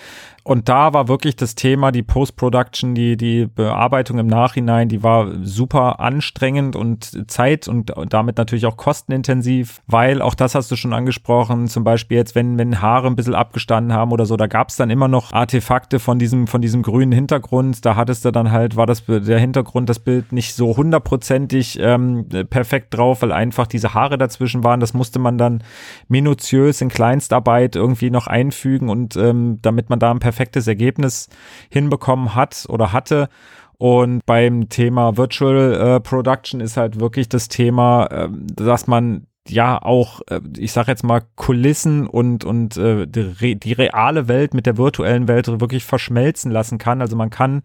Und 0.44 0.68
da 0.68 0.92
war 0.92 1.08
wirklich 1.08 1.36
das 1.36 1.54
Thema, 1.54 1.92
die 1.92 2.02
Post-Production, 2.02 2.94
die, 2.94 3.16
die 3.16 3.46
Bearbeitung 3.46 4.18
im 4.18 4.26
Nachhinein, 4.26 4.88
die 4.88 5.02
war 5.02 5.28
super 5.42 6.00
anstrengend 6.00 6.74
und 6.74 7.30
Zeit 7.30 7.68
und 7.68 7.92
damit 8.08 8.38
natürlich 8.38 8.66
auch 8.66 8.76
kostenintensiv, 8.76 9.82
weil 9.86 10.20
auch 10.20 10.34
das 10.34 10.54
hast 10.54 10.70
du 10.70 10.76
schon 10.76 10.92
angesprochen, 10.92 11.68
zum 11.68 11.84
Beispiel 11.84 12.16
jetzt, 12.16 12.34
wenn, 12.34 12.58
wenn 12.58 12.82
Haare 12.82 13.06
ein 13.06 13.14
bisschen 13.14 13.34
abgestanden 13.34 13.92
haben 13.92 14.10
oder 14.10 14.26
so, 14.26 14.36
da 14.36 14.48
gab 14.48 14.70
es 14.70 14.76
dann 14.76 14.90
immer 14.90 15.06
noch 15.06 15.32
Artefakte 15.32 16.00
von 16.00 16.18
diesem, 16.18 16.46
von 16.46 16.60
diesem 16.60 16.82
grünen 16.82 17.12
Hintergrund. 17.12 17.84
Da 17.84 17.94
hattest 17.94 18.24
du 18.24 18.32
dann 18.32 18.50
halt, 18.50 18.76
war 18.76 18.86
das 18.86 19.04
der 19.06 19.38
Hintergrund, 19.38 19.88
das 19.88 20.00
Bild 20.00 20.32
nicht 20.32 20.54
so 20.54 20.76
hundertprozentig 20.76 21.78
ähm, 21.80 22.26
perfekt 22.50 22.94
drauf, 22.94 23.22
weil 23.22 23.32
einfach 23.32 23.66
diese 23.66 23.94
Haare 23.94 24.18
dazwischen 24.18 24.64
waren. 24.64 24.80
Das 24.80 24.94
musste 24.94 25.18
man 25.18 25.38
dann 25.38 25.62
minutiös 26.08 26.80
in 26.80 26.88
Kleinstarbeit 26.88 27.76
irgendwie 27.76 28.10
noch 28.10 28.26
einfügen 28.26 28.88
und 28.88 29.16
ähm, 29.16 29.58
damit 29.62 29.88
man 29.88 29.98
da 29.98 30.10
ein 30.10 30.20
perfektes 30.32 30.66
Ergebnis 30.66 31.28
hinbekommen 31.70 32.34
hat 32.34 32.64
oder 32.68 32.92
hatte. 32.92 33.28
Und 33.76 34.24
beim 34.24 34.68
Thema 34.68 35.16
Virtual 35.16 35.74
äh, 35.74 36.00
Production 36.00 36.60
ist 36.60 36.76
halt 36.76 37.00
wirklich 37.00 37.28
das 37.28 37.48
Thema, 37.48 38.06
äh, 38.06 38.28
dass 38.30 38.86
man 38.86 39.26
ja 39.48 39.82
auch, 39.82 40.20
äh, 40.30 40.40
ich 40.56 40.72
sage 40.72 40.90
jetzt 40.90 41.02
mal, 41.02 41.22
Kulissen 41.34 42.06
und, 42.06 42.44
und 42.44 42.76
äh, 42.76 43.06
die, 43.06 43.56
die, 43.58 43.72
reale 43.72 44.28
Welt 44.28 44.54
mit 44.54 44.66
der 44.66 44.78
virtuellen 44.78 45.26
Welt 45.26 45.48
wirklich 45.60 45.84
verschmelzen 45.84 46.50
lassen 46.50 46.78
kann. 46.78 47.00
Also 47.00 47.16
man 47.16 47.30
kann 47.30 47.62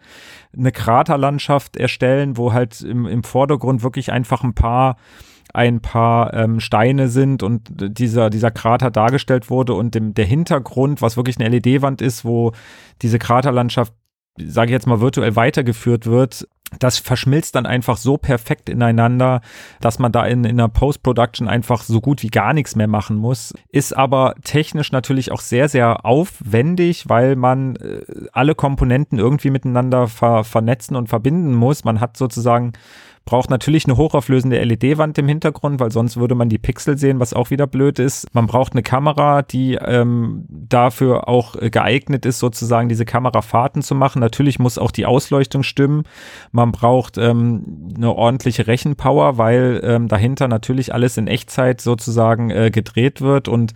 eine 0.57 0.71
Kraterlandschaft 0.71 1.77
erstellen, 1.77 2.35
wo 2.35 2.51
halt 2.51 2.81
im, 2.81 3.05
im 3.05 3.23
Vordergrund 3.23 3.83
wirklich 3.83 4.11
einfach 4.11 4.43
ein 4.43 4.55
paar 4.55 4.97
ein 5.57 5.81
paar 5.81 6.35
ähm, 6.35 6.59
Steine 6.59 7.09
sind 7.09 7.41
und 7.41 7.63
dieser, 7.71 8.29
dieser 8.29 8.51
Krater 8.51 8.91
dargestellt 8.91 9.49
wurde 9.49 9.73
und 9.73 9.95
dem, 9.95 10.13
der 10.13 10.25
Hintergrund, 10.25 11.01
was 11.01 11.17
wirklich 11.17 11.39
eine 11.39 11.49
LED-Wand 11.49 11.99
ist, 11.99 12.23
wo 12.23 12.51
diese 13.01 13.17
Kraterlandschaft, 13.17 13.91
sage 14.37 14.67
ich 14.67 14.73
jetzt 14.73 14.85
mal, 14.85 15.01
virtuell 15.01 15.35
weitergeführt 15.35 16.05
wird, 16.05 16.47
das 16.79 16.99
verschmilzt 16.99 17.55
dann 17.55 17.65
einfach 17.65 17.97
so 17.97 18.17
perfekt 18.17 18.69
ineinander, 18.69 19.41
dass 19.81 19.97
man 19.97 20.11
da 20.11 20.27
in, 20.27 20.43
in 20.43 20.59
einer 20.59 20.69
Post-Production 20.69 21.47
einfach 21.47 21.81
so 21.81 22.01
gut 22.01 22.21
wie 22.21 22.27
gar 22.27 22.53
nichts 22.53 22.75
mehr 22.75 22.87
machen 22.87 23.15
muss. 23.15 23.53
Ist 23.69 23.97
aber 23.97 24.35
technisch 24.43 24.91
natürlich 24.91 25.31
auch 25.31 25.41
sehr, 25.41 25.69
sehr 25.69 26.05
aufwendig, 26.05 27.09
weil 27.09 27.35
man 27.35 27.77
äh, 27.77 28.01
alle 28.31 28.53
Komponenten 28.53 29.17
irgendwie 29.17 29.49
miteinander 29.49 30.07
ver 30.07 30.43
vernetzen 30.43 30.95
und 30.95 31.07
verbinden 31.09 31.55
muss. 31.55 31.83
Man 31.83 31.99
hat 31.99 32.15
sozusagen 32.15 32.73
braucht 33.27 33.51
natürlich 33.51 33.85
eine 33.85 33.97
hochauflösende 33.97 34.59
LED-Wand 34.63 35.19
im 35.19 35.27
Hintergrund, 35.27 35.79
weil 35.79 35.91
sonst 35.91 36.17
würde 36.17 36.33
man 36.33 36.49
die 36.49 36.57
Pixel 36.57 36.97
sehen, 36.97 37.19
was 37.19 37.33
auch 37.33 37.51
wieder 37.51 37.67
blöd 37.67 37.99
ist. 37.99 38.33
Man 38.33 38.47
braucht 38.47 38.71
eine 38.71 38.81
Kamera, 38.81 39.43
die 39.43 39.75
ähm, 39.75 40.45
dafür 40.49 41.27
auch 41.27 41.55
geeignet 41.59 42.25
ist, 42.25 42.39
sozusagen 42.39 42.89
diese 42.89 43.05
Kamerafahrten 43.05 43.83
zu 43.83 43.93
machen. 43.93 44.19
Natürlich 44.19 44.57
muss 44.57 44.79
auch 44.79 44.91
die 44.91 45.05
Ausleuchtung 45.05 45.61
stimmen. 45.61 46.03
Man 46.51 46.71
braucht 46.71 47.19
ähm, 47.19 47.91
eine 47.95 48.15
ordentliche 48.15 48.65
Rechenpower, 48.65 49.37
weil 49.37 49.81
ähm, 49.83 50.07
dahinter 50.07 50.47
natürlich 50.47 50.93
alles 50.93 51.17
in 51.17 51.27
Echtzeit 51.27 51.81
sozusagen 51.81 52.49
äh, 52.49 52.71
gedreht 52.71 53.21
wird 53.21 53.47
und 53.47 53.73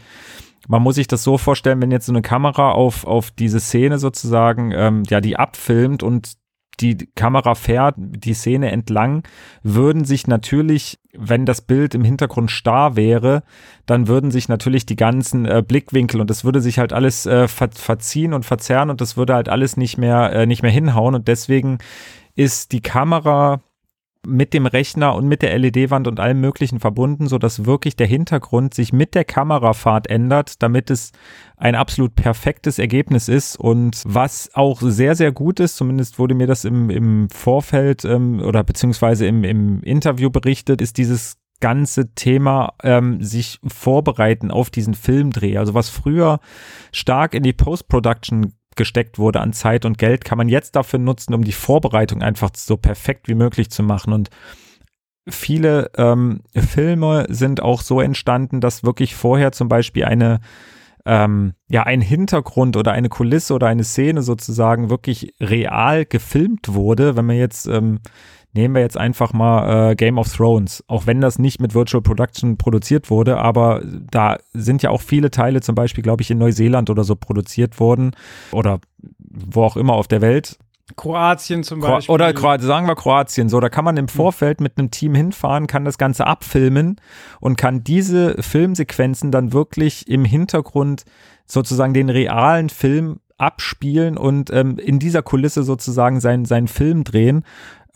man 0.68 0.84
muss 0.84 0.96
sich 0.96 1.08
das 1.08 1.24
so 1.24 1.38
vorstellen, 1.38 1.82
wenn 1.82 1.92
jetzt 1.92 2.06
so 2.06 2.14
eine 2.14 2.22
Kamera 2.22 2.72
auf, 2.72 3.06
auf 3.06 3.32
diese 3.32 3.60
Szene 3.60 3.98
sozusagen, 3.98 4.72
ähm, 4.74 5.04
ja, 5.10 5.20
die 5.20 5.36
abfilmt 5.36 6.04
und 6.04 6.34
die 6.82 6.98
Kamera 7.16 7.56
fährt 7.56 7.96
die 7.98 8.34
Szene 8.34 8.72
entlang, 8.72 9.24
würden 9.64 10.04
sich 10.04 10.28
natürlich, 10.28 11.00
wenn 11.14 11.46
das 11.46 11.62
Bild 11.62 11.96
im 11.96 12.04
Hintergrund 12.04 12.52
starr 12.52 12.96
wäre, 12.96 13.44
dann 13.86 14.08
würden 14.08 14.32
sich 14.32 14.50
natürlich 14.50 14.86
die 14.86 14.96
ganzen 14.96 15.46
äh, 15.46 15.64
Blickwinkel 15.66 16.20
und 16.20 16.30
das 16.30 16.44
würde 16.44 16.62
sich 16.62 16.80
halt 16.80 16.94
alles 16.94 17.26
äh, 17.26 17.48
ver 17.48 17.70
verziehen 17.72 18.34
und 18.34 18.46
verzerren 18.46 18.90
und 18.90 19.02
das 19.02 19.16
würde 19.16 19.36
halt 19.36 19.50
alles 19.50 19.78
nicht 19.78 19.98
mehr, 19.98 20.34
äh, 20.34 20.46
nicht 20.46 20.64
mehr 20.64 20.72
hinhauen 20.72 21.16
und 21.16 21.28
deswegen 21.28 21.78
ist 22.36 22.72
die 22.72 22.82
Kamera 22.82 23.62
mit 24.26 24.54
dem 24.54 24.66
Rechner 24.66 25.16
und 25.16 25.28
mit 25.28 25.42
der 25.42 25.58
LED-Wand 25.58 26.08
und 26.08 26.20
allem 26.20 26.40
Möglichen 26.40 26.80
verbunden, 26.80 27.28
so 27.28 27.38
dass 27.38 27.66
wirklich 27.66 27.96
der 27.96 28.08
Hintergrund 28.08 28.74
sich 28.74 28.94
mit 28.94 29.16
der 29.16 29.26
Kamerafahrt 29.26 30.08
ändert, 30.10 30.62
damit 30.62 30.90
es 30.92 31.12
ein 31.58 31.76
absolut 31.76 32.16
perfektes 32.16 32.78
Ergebnis 32.78 33.28
ist. 33.28 33.58
Und 33.58 34.04
was 34.06 34.50
auch 34.54 34.82
sehr, 34.82 35.16
sehr 35.16 35.32
gut 35.32 35.60
ist, 35.60 35.76
zumindest 35.78 36.20
wurde 36.20 36.36
mir 36.36 36.48
das 36.48 36.66
im, 36.66 36.90
im 36.90 37.30
Vorfeld 37.30 38.06
ähm, 38.06 38.42
oder 38.42 38.64
beziehungsweise 38.64 39.26
im, 39.26 39.44
im 39.44 39.82
Interview 39.82 40.30
berichtet, 40.30 40.82
ist 40.82 40.98
dieses 40.98 41.38
ganze 41.60 42.14
Thema 42.14 42.74
ähm, 42.84 43.24
sich 43.24 43.60
vorbereiten 43.66 44.52
auf 44.52 44.70
diesen 44.70 44.94
Filmdreh. 44.94 45.58
Also 45.58 45.74
was 45.74 45.90
früher 45.90 46.40
stark 46.92 47.34
in 47.34 47.44
die 47.44 47.54
Post-Production 47.54 48.54
gesteckt 48.76 49.20
wurde 49.20 49.40
an 49.42 49.54
Zeit 49.54 49.86
und 49.86 49.98
Geld, 49.98 50.26
kann 50.26 50.38
man 50.38 50.50
jetzt 50.50 50.76
dafür 50.76 51.00
nutzen, 51.00 51.34
um 51.34 51.44
die 51.44 51.52
Vorbereitung 51.52 52.22
einfach 52.22 52.52
so 52.56 52.78
perfekt 52.78 53.28
wie 53.28 53.36
möglich 53.36 53.70
zu 53.70 53.84
machen. 53.84 54.14
Und 54.14 54.30
viele 55.28 55.92
ähm, 55.98 56.42
Filme 56.56 57.26
sind 57.30 57.62
auch 57.62 57.82
so 57.82 58.02
entstanden, 58.02 58.62
dass 58.62 58.84
wirklich 58.84 59.16
vorher 59.16 59.52
zum 59.52 59.68
Beispiel 59.68 60.06
eine 60.06 60.40
ähm, 61.06 61.54
ja 61.68 61.84
ein 61.84 62.02
Hintergrund 62.02 62.78
oder 62.78 62.92
eine 62.92 63.10
Kulisse 63.10 63.54
oder 63.56 63.68
eine 63.68 63.84
Szene 63.84 64.22
sozusagen 64.22 64.90
wirklich 64.90 65.34
real 65.40 66.06
gefilmt 66.06 66.74
wurde. 66.74 67.16
Wenn 67.16 67.26
man 67.26 67.38
jetzt 67.38 67.68
ähm, 67.68 68.00
nehmen 68.54 68.76
wir 68.76 68.82
jetzt 68.82 68.98
einfach 68.98 69.34
mal 69.34 69.92
äh, 69.92 69.96
Game 69.96 70.18
of 70.18 70.32
Thrones, 70.32 70.84
auch 70.88 71.08
wenn 71.08 71.22
das 71.22 71.40
nicht 71.40 71.62
mit 71.62 71.74
Virtual 71.74 72.02
Production 72.02 72.58
produziert 72.58 73.10
wurde, 73.10 73.38
aber 73.38 73.82
da 73.84 74.38
sind 74.54 74.84
ja 74.84 74.90
auch 74.90 75.02
viele 75.02 75.32
Teile 75.32 75.62
zum 75.62 75.76
Beispiel, 75.76 76.04
glaube 76.04 76.22
ich, 76.22 76.32
in 76.32 76.38
Neuseeland 76.38 76.90
oder 76.90 77.04
so 77.04 77.16
produziert 77.16 77.80
worden 77.80 78.12
oder 78.52 78.80
wo 79.18 79.64
auch 79.64 79.78
immer 79.78 79.94
auf 79.94 80.08
der 80.08 80.22
Welt. 80.22 80.58
Kroatien 80.98 81.64
zum 81.64 81.80
Beispiel. 81.80 82.14
Oder 82.14 82.34
Kroatien, 82.34 82.68
sagen 82.68 82.88
wir 82.88 82.96
Kroatien. 82.96 83.48
So, 83.48 83.60
da 83.60 83.70
kann 83.70 83.86
man 83.86 83.96
im 83.96 84.10
Vorfeld 84.10 84.60
mit 84.60 84.78
einem 84.78 84.92
Team 84.92 85.16
hinfahren, 85.16 85.68
kann 85.68 85.86
das 85.86 85.98
Ganze 85.98 86.28
abfilmen 86.28 87.00
und 87.40 87.58
kann 87.58 87.84
diese 87.84 88.36
Filmsequenzen 88.42 89.32
dann 89.32 89.54
wirklich 89.54 90.10
im 90.10 90.26
Hintergrund 90.26 91.06
sozusagen 91.46 91.94
den 91.94 92.10
realen 92.10 92.70
Film 92.70 93.20
abspielen 93.38 94.18
und 94.18 94.52
ähm, 94.52 94.78
in 94.78 95.00
dieser 95.00 95.24
Kulisse 95.24 95.64
sozusagen 95.64 96.20
seinen, 96.20 96.46
seinen 96.46 96.68
Film 96.68 97.04
drehen 97.04 97.44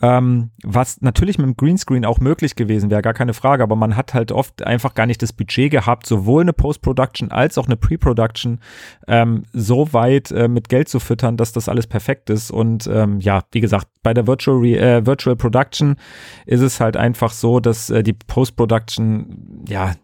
ähm, 0.02 0.50
was 0.62 1.00
natürlich 1.00 1.38
mit 1.38 1.46
dem 1.46 1.56
Greenscreen 1.56 2.04
auch 2.04 2.20
möglich 2.20 2.54
gewesen 2.54 2.90
wäre, 2.90 3.02
gar 3.02 3.14
keine 3.14 3.32
Frage, 3.32 3.62
aber 3.62 3.76
man 3.76 3.96
hat 3.96 4.12
halt 4.12 4.30
oft 4.30 4.62
einfach 4.66 4.94
gar 4.94 5.06
nicht 5.06 5.22
das 5.22 5.32
Budget 5.32 5.70
gehabt, 5.70 6.06
sowohl 6.06 6.42
eine 6.42 6.52
Post-Production 6.52 7.30
als 7.30 7.56
auch 7.56 7.66
eine 7.66 7.76
Pre-Production 7.76 8.60
ähm, 9.08 9.44
so 9.52 9.92
weit 9.92 10.30
äh, 10.32 10.48
mit 10.48 10.68
Geld 10.68 10.88
zu 10.88 11.00
füttern, 11.00 11.36
dass 11.36 11.52
das 11.52 11.68
alles 11.68 11.86
perfekt 11.86 12.28
ist. 12.28 12.50
Und 12.50 12.86
ähm, 12.92 13.20
ja, 13.20 13.44
wie 13.52 13.60
gesagt, 13.60 13.88
bei 14.02 14.12
der 14.12 14.26
Virtual, 14.26 14.58
Re 14.58 14.78
äh, 14.78 15.06
Virtual 15.06 15.36
Production 15.36 15.96
ist 16.44 16.60
es 16.60 16.78
halt 16.80 16.96
einfach 16.96 17.32
so, 17.32 17.60
dass 17.60 17.88
äh, 17.88 18.02
die 18.02 18.12
Post-Production, 18.12 19.64
ja, 19.66 19.94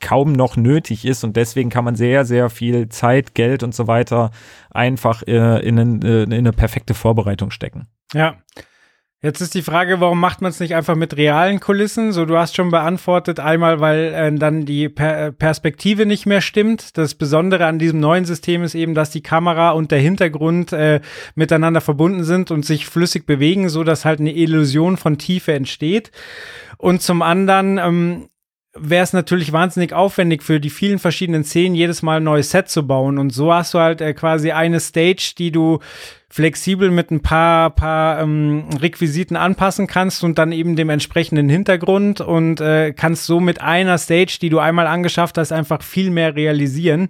kaum 0.00 0.32
noch 0.32 0.56
nötig 0.56 1.04
ist 1.04 1.24
und 1.24 1.36
deswegen 1.36 1.68
kann 1.68 1.84
man 1.84 1.94
sehr, 1.94 2.24
sehr 2.24 2.48
viel 2.48 2.88
Zeit, 2.88 3.34
Geld 3.34 3.62
und 3.62 3.74
so 3.74 3.86
weiter 3.86 4.30
einfach 4.70 5.22
äh, 5.26 5.60
in, 5.60 5.76
in, 5.76 6.02
äh, 6.02 6.22
in 6.22 6.32
eine 6.32 6.52
perfekte 6.52 6.94
Vorbereitung 6.94 7.50
stecken. 7.50 7.86
Ja, 8.14 8.36
Jetzt 9.22 9.42
ist 9.42 9.54
die 9.54 9.60
Frage, 9.60 10.00
warum 10.00 10.18
macht 10.18 10.40
man 10.40 10.48
es 10.48 10.60
nicht 10.60 10.74
einfach 10.74 10.94
mit 10.94 11.14
realen 11.14 11.60
Kulissen? 11.60 12.10
So, 12.12 12.24
du 12.24 12.38
hast 12.38 12.56
schon 12.56 12.70
beantwortet, 12.70 13.38
einmal, 13.38 13.78
weil 13.78 14.14
äh, 14.14 14.32
dann 14.32 14.64
die 14.64 14.88
per 14.88 15.30
Perspektive 15.30 16.06
nicht 16.06 16.24
mehr 16.24 16.40
stimmt. 16.40 16.96
Das 16.96 17.14
Besondere 17.14 17.66
an 17.66 17.78
diesem 17.78 18.00
neuen 18.00 18.24
System 18.24 18.62
ist 18.62 18.74
eben, 18.74 18.94
dass 18.94 19.10
die 19.10 19.20
Kamera 19.20 19.72
und 19.72 19.90
der 19.90 19.98
Hintergrund 19.98 20.72
äh, 20.72 21.02
miteinander 21.34 21.82
verbunden 21.82 22.24
sind 22.24 22.50
und 22.50 22.64
sich 22.64 22.86
flüssig 22.86 23.26
bewegen, 23.26 23.68
so 23.68 23.84
dass 23.84 24.06
halt 24.06 24.20
eine 24.20 24.34
Illusion 24.34 24.96
von 24.96 25.18
Tiefe 25.18 25.52
entsteht. 25.52 26.12
Und 26.78 27.02
zum 27.02 27.20
anderen 27.20 27.76
ähm, 27.76 28.30
wäre 28.74 29.02
es 29.02 29.12
natürlich 29.12 29.52
wahnsinnig 29.52 29.92
aufwendig 29.92 30.42
für 30.42 30.60
die 30.60 30.70
vielen 30.70 30.98
verschiedenen 30.98 31.44
Szenen 31.44 31.74
jedes 31.74 32.02
Mal 32.02 32.18
ein 32.18 32.24
neues 32.24 32.50
Set 32.50 32.68
zu 32.68 32.86
bauen. 32.86 33.18
Und 33.18 33.30
so 33.30 33.52
hast 33.52 33.74
du 33.74 33.78
halt 33.78 34.00
äh, 34.00 34.14
quasi 34.14 34.52
eine 34.52 34.78
Stage, 34.78 35.34
die 35.36 35.50
du 35.50 35.80
flexibel 36.28 36.90
mit 36.90 37.10
ein 37.10 37.20
paar, 37.20 37.70
paar 37.70 38.20
ähm, 38.20 38.66
Requisiten 38.80 39.36
anpassen 39.36 39.88
kannst 39.88 40.22
und 40.22 40.38
dann 40.38 40.52
eben 40.52 40.76
dem 40.76 40.88
entsprechenden 40.88 41.48
Hintergrund 41.48 42.20
und 42.20 42.60
äh, 42.60 42.92
kannst 42.92 43.26
so 43.26 43.40
mit 43.40 43.60
einer 43.60 43.98
Stage, 43.98 44.38
die 44.40 44.50
du 44.50 44.60
einmal 44.60 44.86
angeschafft 44.86 45.38
hast, 45.38 45.50
einfach 45.50 45.82
viel 45.82 46.10
mehr 46.10 46.36
realisieren 46.36 47.08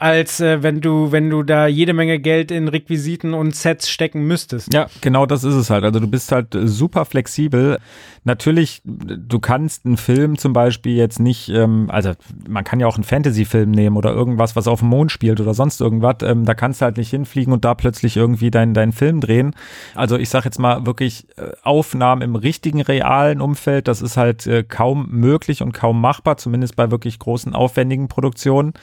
als 0.00 0.40
äh, 0.40 0.62
wenn 0.62 0.80
du, 0.80 1.12
wenn 1.12 1.28
du 1.28 1.42
da 1.42 1.66
jede 1.66 1.92
Menge 1.92 2.18
Geld 2.18 2.50
in 2.50 2.68
Requisiten 2.68 3.34
und 3.34 3.54
Sets 3.54 3.90
stecken 3.90 4.26
müsstest. 4.26 4.72
Ja, 4.72 4.88
genau 5.02 5.26
das 5.26 5.44
ist 5.44 5.54
es 5.54 5.68
halt. 5.68 5.84
Also 5.84 6.00
du 6.00 6.06
bist 6.06 6.32
halt 6.32 6.56
super 6.64 7.04
flexibel. 7.04 7.78
Natürlich, 8.24 8.82
du 8.84 9.38
kannst 9.38 9.86
einen 9.86 9.96
Film 9.96 10.36
zum 10.36 10.52
Beispiel 10.52 10.96
jetzt 10.96 11.20
nicht, 11.20 11.48
ähm, 11.48 11.88
also 11.90 12.12
man 12.48 12.64
kann 12.64 12.80
ja 12.80 12.86
auch 12.86 12.96
einen 12.96 13.04
Fantasy-Film 13.04 13.70
nehmen 13.70 13.96
oder 13.96 14.12
irgendwas, 14.12 14.56
was 14.56 14.68
auf 14.68 14.80
dem 14.80 14.88
Mond 14.88 15.10
spielt 15.10 15.40
oder 15.40 15.54
sonst 15.54 15.80
irgendwas. 15.80 16.16
Ähm, 16.22 16.44
da 16.44 16.54
kannst 16.54 16.80
du 16.80 16.84
halt 16.84 16.96
nicht 16.96 17.10
hinfliegen 17.10 17.52
und 17.52 17.64
da 17.64 17.74
plötzlich 17.74 18.16
irgendwie 18.16 18.50
deinen 18.50 18.74
deinen 18.74 18.92
Film 18.92 19.20
drehen. 19.20 19.54
Also 19.94 20.16
ich 20.18 20.28
sag 20.28 20.44
jetzt 20.44 20.58
mal 20.58 20.86
wirklich 20.86 21.26
äh, 21.38 21.52
Aufnahmen 21.62 22.22
im 22.22 22.36
richtigen 22.36 22.80
realen 22.80 23.40
Umfeld, 23.40 23.88
das 23.88 24.02
ist 24.02 24.16
halt 24.16 24.46
äh, 24.46 24.64
kaum 24.64 25.08
möglich 25.10 25.62
und 25.62 25.72
kaum 25.72 26.00
machbar, 26.00 26.36
zumindest 26.36 26.76
bei 26.76 26.90
wirklich 26.90 27.18
großen 27.18 27.54
aufwendigen 27.54 28.08
Produktionen 28.08 28.74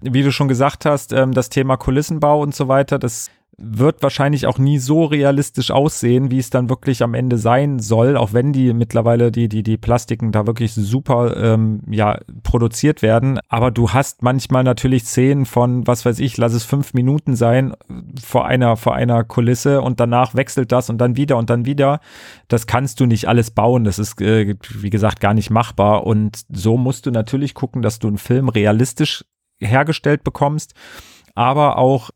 wie 0.00 0.22
du 0.22 0.32
schon 0.32 0.48
gesagt 0.48 0.84
hast, 0.84 1.12
ähm, 1.12 1.32
das 1.32 1.48
Thema 1.48 1.76
Kulissenbau 1.76 2.40
und 2.40 2.54
so 2.54 2.68
weiter, 2.68 2.98
das 2.98 3.30
wird 3.58 4.02
wahrscheinlich 4.02 4.46
auch 4.46 4.58
nie 4.58 4.78
so 4.78 5.04
realistisch 5.04 5.70
aussehen, 5.70 6.30
wie 6.30 6.38
es 6.38 6.50
dann 6.50 6.68
wirklich 6.68 7.02
am 7.02 7.14
Ende 7.14 7.38
sein 7.38 7.78
soll, 7.78 8.18
auch 8.18 8.34
wenn 8.34 8.52
die 8.52 8.74
mittlerweile 8.74 9.32
die 9.32 9.48
die 9.48 9.62
die 9.62 9.78
Plastiken 9.78 10.30
da 10.30 10.46
wirklich 10.46 10.74
super 10.74 11.34
ähm, 11.36 11.80
ja 11.88 12.18
produziert 12.42 13.00
werden. 13.00 13.40
Aber 13.48 13.70
du 13.70 13.90
hast 13.90 14.22
manchmal 14.22 14.62
natürlich 14.62 15.04
Szenen 15.04 15.46
von 15.46 15.86
was 15.86 16.04
weiß 16.04 16.18
ich, 16.18 16.36
lass 16.36 16.52
es 16.52 16.64
fünf 16.64 16.92
Minuten 16.92 17.34
sein 17.34 17.72
vor 18.22 18.44
einer 18.44 18.76
vor 18.76 18.94
einer 18.94 19.24
Kulisse 19.24 19.80
und 19.80 20.00
danach 20.00 20.34
wechselt 20.34 20.70
das 20.70 20.90
und 20.90 20.98
dann 20.98 21.16
wieder 21.16 21.38
und 21.38 21.48
dann 21.48 21.64
wieder. 21.64 22.00
Das 22.48 22.66
kannst 22.66 23.00
du 23.00 23.06
nicht 23.06 23.26
alles 23.26 23.50
bauen. 23.50 23.84
Das 23.84 23.98
ist 23.98 24.20
äh, 24.20 24.54
wie 24.74 24.90
gesagt 24.90 25.20
gar 25.20 25.32
nicht 25.32 25.48
machbar 25.48 26.06
und 26.06 26.42
so 26.50 26.76
musst 26.76 27.06
du 27.06 27.10
natürlich 27.10 27.54
gucken, 27.54 27.80
dass 27.80 28.00
du 28.00 28.08
einen 28.08 28.18
Film 28.18 28.50
realistisch 28.50 29.24
hergestellt 29.58 30.24
bekommst, 30.24 30.74
aber 31.34 31.78
auch 31.78 32.10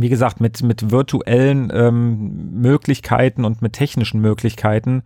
wie 0.00 0.08
gesagt, 0.08 0.40
mit, 0.40 0.62
mit 0.62 0.90
virtuellen 0.90 1.70
ähm, 1.74 2.60
Möglichkeiten 2.60 3.44
und 3.44 3.62
mit 3.62 3.72
technischen 3.74 4.20
Möglichkeiten. 4.20 5.02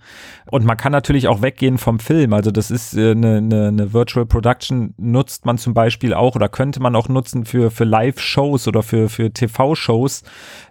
Und 0.50 0.64
man 0.64 0.76
kann 0.76 0.92
natürlich 0.92 1.28
auch 1.28 1.42
weggehen 1.42 1.78
vom 1.78 1.98
Film. 1.98 2.32
Also 2.32 2.50
das 2.50 2.70
ist 2.70 2.96
eine, 2.96 3.10
äh, 3.10 3.14
ne, 3.14 3.42
ne, 3.42 3.72
ne 3.72 3.92
Virtual 3.92 4.26
Production 4.26 4.94
nutzt 4.96 5.46
man 5.46 5.58
zum 5.58 5.74
Beispiel 5.74 6.14
auch 6.14 6.36
oder 6.36 6.48
könnte 6.48 6.80
man 6.80 6.96
auch 6.96 7.08
nutzen 7.08 7.44
für, 7.44 7.70
für 7.70 7.84
Live-Shows 7.84 8.68
oder 8.68 8.82
für, 8.82 9.08
für 9.08 9.32
TV-Shows. 9.32 10.22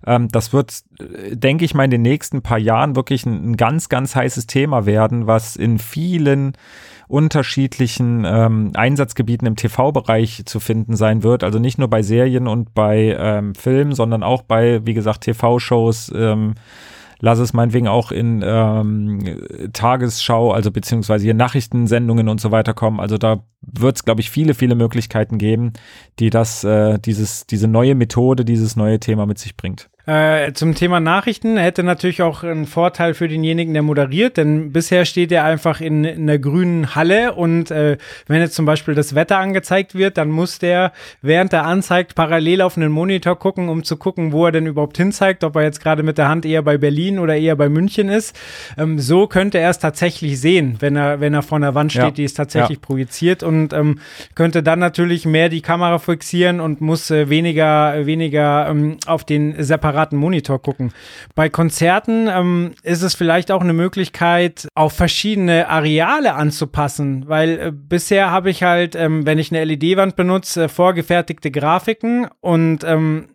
Ähm, 0.05 0.27
das 0.29 0.53
wird, 0.53 0.83
denke 0.99 1.65
ich 1.65 1.73
mal, 1.73 1.85
in 1.85 1.91
den 1.91 2.01
nächsten 2.01 2.41
paar 2.41 2.57
Jahren 2.57 2.95
wirklich 2.95 3.25
ein, 3.25 3.51
ein 3.51 3.57
ganz, 3.57 3.89
ganz 3.89 4.15
heißes 4.15 4.47
Thema 4.47 4.85
werden, 4.85 5.27
was 5.27 5.55
in 5.55 5.79
vielen 5.79 6.53
unterschiedlichen 7.07 8.23
ähm, 8.25 8.71
Einsatzgebieten 8.75 9.47
im 9.47 9.55
TV-Bereich 9.55 10.43
zu 10.45 10.59
finden 10.59 10.95
sein 10.95 11.23
wird. 11.23 11.43
Also 11.43 11.59
nicht 11.59 11.77
nur 11.77 11.89
bei 11.89 12.01
Serien 12.01 12.47
und 12.47 12.73
bei 12.73 13.15
ähm, 13.19 13.55
Filmen, 13.55 13.93
sondern 13.93 14.23
auch 14.23 14.41
bei, 14.41 14.85
wie 14.85 14.93
gesagt, 14.93 15.21
TV-Shows. 15.21 16.11
Ähm, 16.15 16.55
lass 17.19 17.39
es 17.39 17.53
meinetwegen 17.53 17.87
auch 17.87 18.11
in 18.11 18.43
ähm, 18.45 19.41
Tagesschau, 19.73 20.51
also 20.51 20.71
beziehungsweise 20.71 21.23
hier 21.23 21.33
Nachrichtensendungen 21.33 22.29
und 22.29 22.41
so 22.41 22.51
weiter 22.51 22.73
kommen. 22.73 22.99
Also 22.99 23.17
da 23.17 23.43
wird 23.61 23.97
es, 23.97 24.05
glaube 24.05 24.21
ich, 24.21 24.29
viele, 24.29 24.53
viele 24.53 24.75
Möglichkeiten 24.75 25.37
geben, 25.37 25.73
die 26.19 26.29
das, 26.29 26.63
äh, 26.63 26.99
dieses, 26.99 27.45
diese 27.47 27.67
neue 27.67 27.95
Methode, 27.95 28.43
dieses 28.43 28.75
neue 28.75 28.99
Thema 28.99 29.25
mit 29.25 29.37
sich 29.37 29.55
bringt. 29.55 29.89
Äh, 30.05 30.51
zum 30.51 30.75
Thema 30.75 30.99
Nachrichten 30.99 31.55
hätte 31.55 31.81
natürlich 31.81 32.21
auch 32.21 32.43
einen 32.43 32.65
Vorteil 32.65 33.13
für 33.13 33.29
denjenigen, 33.29 33.73
der 33.73 33.83
moderiert, 33.83 34.35
denn 34.35 34.73
bisher 34.73 35.05
steht 35.05 35.31
er 35.31 35.45
einfach 35.45 35.79
in, 35.79 36.03
in 36.03 36.23
einer 36.23 36.39
grünen 36.39 36.93
Halle 36.93 37.33
und 37.35 37.71
äh, 37.71 37.95
wenn 38.27 38.41
jetzt 38.41 38.55
zum 38.55 38.65
Beispiel 38.65 38.95
das 38.95 39.15
Wetter 39.15 39.37
angezeigt 39.37 39.95
wird, 39.95 40.17
dann 40.17 40.29
muss 40.29 40.59
der, 40.59 40.91
während 41.21 41.53
er 41.53 41.65
anzeigt, 41.65 42.15
parallel 42.15 42.61
auf 42.61 42.75
einen 42.75 42.91
Monitor 42.91 43.39
gucken, 43.39 43.69
um 43.69 43.85
zu 43.85 43.95
gucken, 43.95 44.33
wo 44.33 44.45
er 44.45 44.51
denn 44.51 44.67
überhaupt 44.67 44.97
hinzeigt, 44.97 45.45
ob 45.45 45.55
er 45.55 45.63
jetzt 45.63 45.79
gerade 45.79 46.03
mit 46.03 46.17
der 46.17 46.27
Hand 46.27 46.45
eher 46.45 46.63
bei 46.63 46.77
Berlin 46.77 47.17
oder 47.17 47.37
eher 47.37 47.55
bei 47.55 47.69
München 47.69 48.09
ist. 48.09 48.37
Ähm, 48.77 48.99
so 48.99 49.27
könnte 49.27 49.59
er 49.59 49.69
es 49.69 49.79
tatsächlich 49.79 50.37
sehen, 50.37 50.75
wenn 50.79 50.97
er, 50.97 51.21
wenn 51.21 51.33
er 51.33 51.43
vor 51.43 51.55
einer 51.55 51.75
Wand 51.75 51.93
steht, 51.93 52.03
ja. 52.03 52.11
die 52.11 52.25
ist 52.25 52.33
tatsächlich 52.33 52.79
ja. 52.79 52.85
projiziert 52.85 53.41
und 53.41 53.71
ähm, 53.71 53.99
könnte 54.35 54.63
dann 54.63 54.79
natürlich 54.79 55.25
mehr 55.25 55.47
die 55.47 55.61
Kamera 55.61 55.97
fixieren 55.97 56.59
und 56.59 56.81
muss 56.81 57.09
äh, 57.09 57.29
weniger, 57.29 58.05
weniger 58.05 58.67
ähm, 58.67 58.97
auf 59.05 59.23
den 59.23 59.63
separaten 59.63 59.92
separaten 59.93 60.17
Monitor 60.17 60.61
gucken. 60.61 60.91
Bei 61.35 61.49
Konzerten 61.49 62.27
ähm, 62.27 62.71
ist 62.81 63.03
es 63.03 63.13
vielleicht 63.13 63.51
auch 63.51 63.61
eine 63.61 63.73
Möglichkeit, 63.73 64.67
auf 64.75 64.93
verschiedene 64.93 65.69
Areale 65.69 66.33
anzupassen, 66.33 67.25
weil 67.27 67.59
äh, 67.59 67.71
bisher 67.71 68.31
habe 68.31 68.49
ich 68.49 68.63
halt, 68.63 68.95
ähm, 68.95 69.25
wenn 69.25 69.37
ich 69.37 69.51
eine 69.51 69.63
LED-Wand 69.63 70.15
benutze, 70.15 70.63
äh, 70.63 70.67
vorgefertigte 70.67 71.51
Grafiken 71.51 72.27
und 72.41 72.83
ähm, 72.83 73.29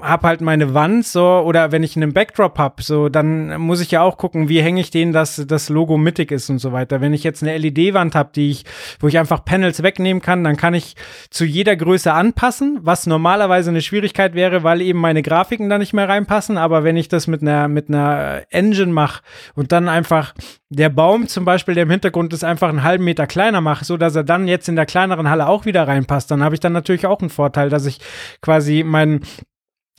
habe 0.00 0.26
halt 0.26 0.40
meine 0.40 0.74
Wand 0.74 1.06
so 1.06 1.24
oder 1.24 1.70
wenn 1.70 1.84
ich 1.84 1.94
einen 1.94 2.12
Backdrop 2.12 2.58
habe, 2.58 2.82
so 2.82 3.08
dann 3.08 3.60
muss 3.60 3.80
ich 3.80 3.92
ja 3.92 4.02
auch 4.02 4.18
gucken, 4.18 4.48
wie 4.48 4.60
hänge 4.60 4.80
ich 4.80 4.90
den, 4.90 5.12
dass 5.12 5.44
das 5.46 5.68
Logo 5.68 5.96
mittig 5.96 6.32
ist 6.32 6.50
und 6.50 6.58
so 6.58 6.72
weiter. 6.72 7.00
Wenn 7.00 7.14
ich 7.14 7.22
jetzt 7.22 7.42
eine 7.42 7.56
LED-Wand 7.56 8.16
habe, 8.16 8.30
die 8.34 8.50
ich, 8.50 8.64
wo 8.98 9.06
ich 9.06 9.16
einfach 9.16 9.44
Panels 9.44 9.84
wegnehmen 9.84 10.20
kann, 10.20 10.42
dann 10.42 10.56
kann 10.56 10.74
ich 10.74 10.96
zu 11.30 11.44
jeder 11.44 11.76
Größe 11.76 12.12
anpassen, 12.12 12.80
was 12.82 13.06
normalerweise 13.06 13.70
eine 13.70 13.80
Schwierigkeit 13.80 14.34
wäre, 14.34 14.64
weil 14.64 14.80
eben 14.80 14.98
meine 14.98 15.22
Grafiken 15.22 15.70
da 15.70 15.78
nicht 15.78 15.92
mehr 15.92 16.08
reinpassen. 16.08 16.58
Aber 16.58 16.82
wenn 16.82 16.96
ich 16.96 17.06
das 17.06 17.28
mit 17.28 17.42
einer 17.42 17.68
mit 17.68 17.88
einer 17.88 18.42
Engine 18.50 18.92
mache 18.92 19.22
und 19.54 19.70
dann 19.70 19.88
einfach 19.88 20.34
der 20.68 20.88
Baum 20.88 21.28
zum 21.28 21.44
Beispiel, 21.44 21.74
der 21.74 21.84
im 21.84 21.90
Hintergrund 21.90 22.32
ist, 22.32 22.42
einfach 22.42 22.70
einen 22.70 22.82
halben 22.82 23.04
Meter 23.04 23.28
kleiner 23.28 23.60
mache, 23.60 23.84
so 23.84 23.96
dass 23.96 24.16
er 24.16 24.24
dann 24.24 24.48
jetzt 24.48 24.68
in 24.68 24.74
der 24.74 24.86
kleineren 24.86 25.30
Halle 25.30 25.46
auch 25.46 25.64
wieder 25.64 25.86
reinpasst, 25.86 26.28
dann 26.28 26.42
habe 26.42 26.56
ich 26.56 26.60
dann 26.60 26.72
natürlich 26.72 27.06
auch 27.06 27.20
einen 27.20 27.30
Vorteil, 27.30 27.70
dass 27.70 27.86
ich 27.86 28.00
quasi 28.40 28.82
meinen 28.82 29.20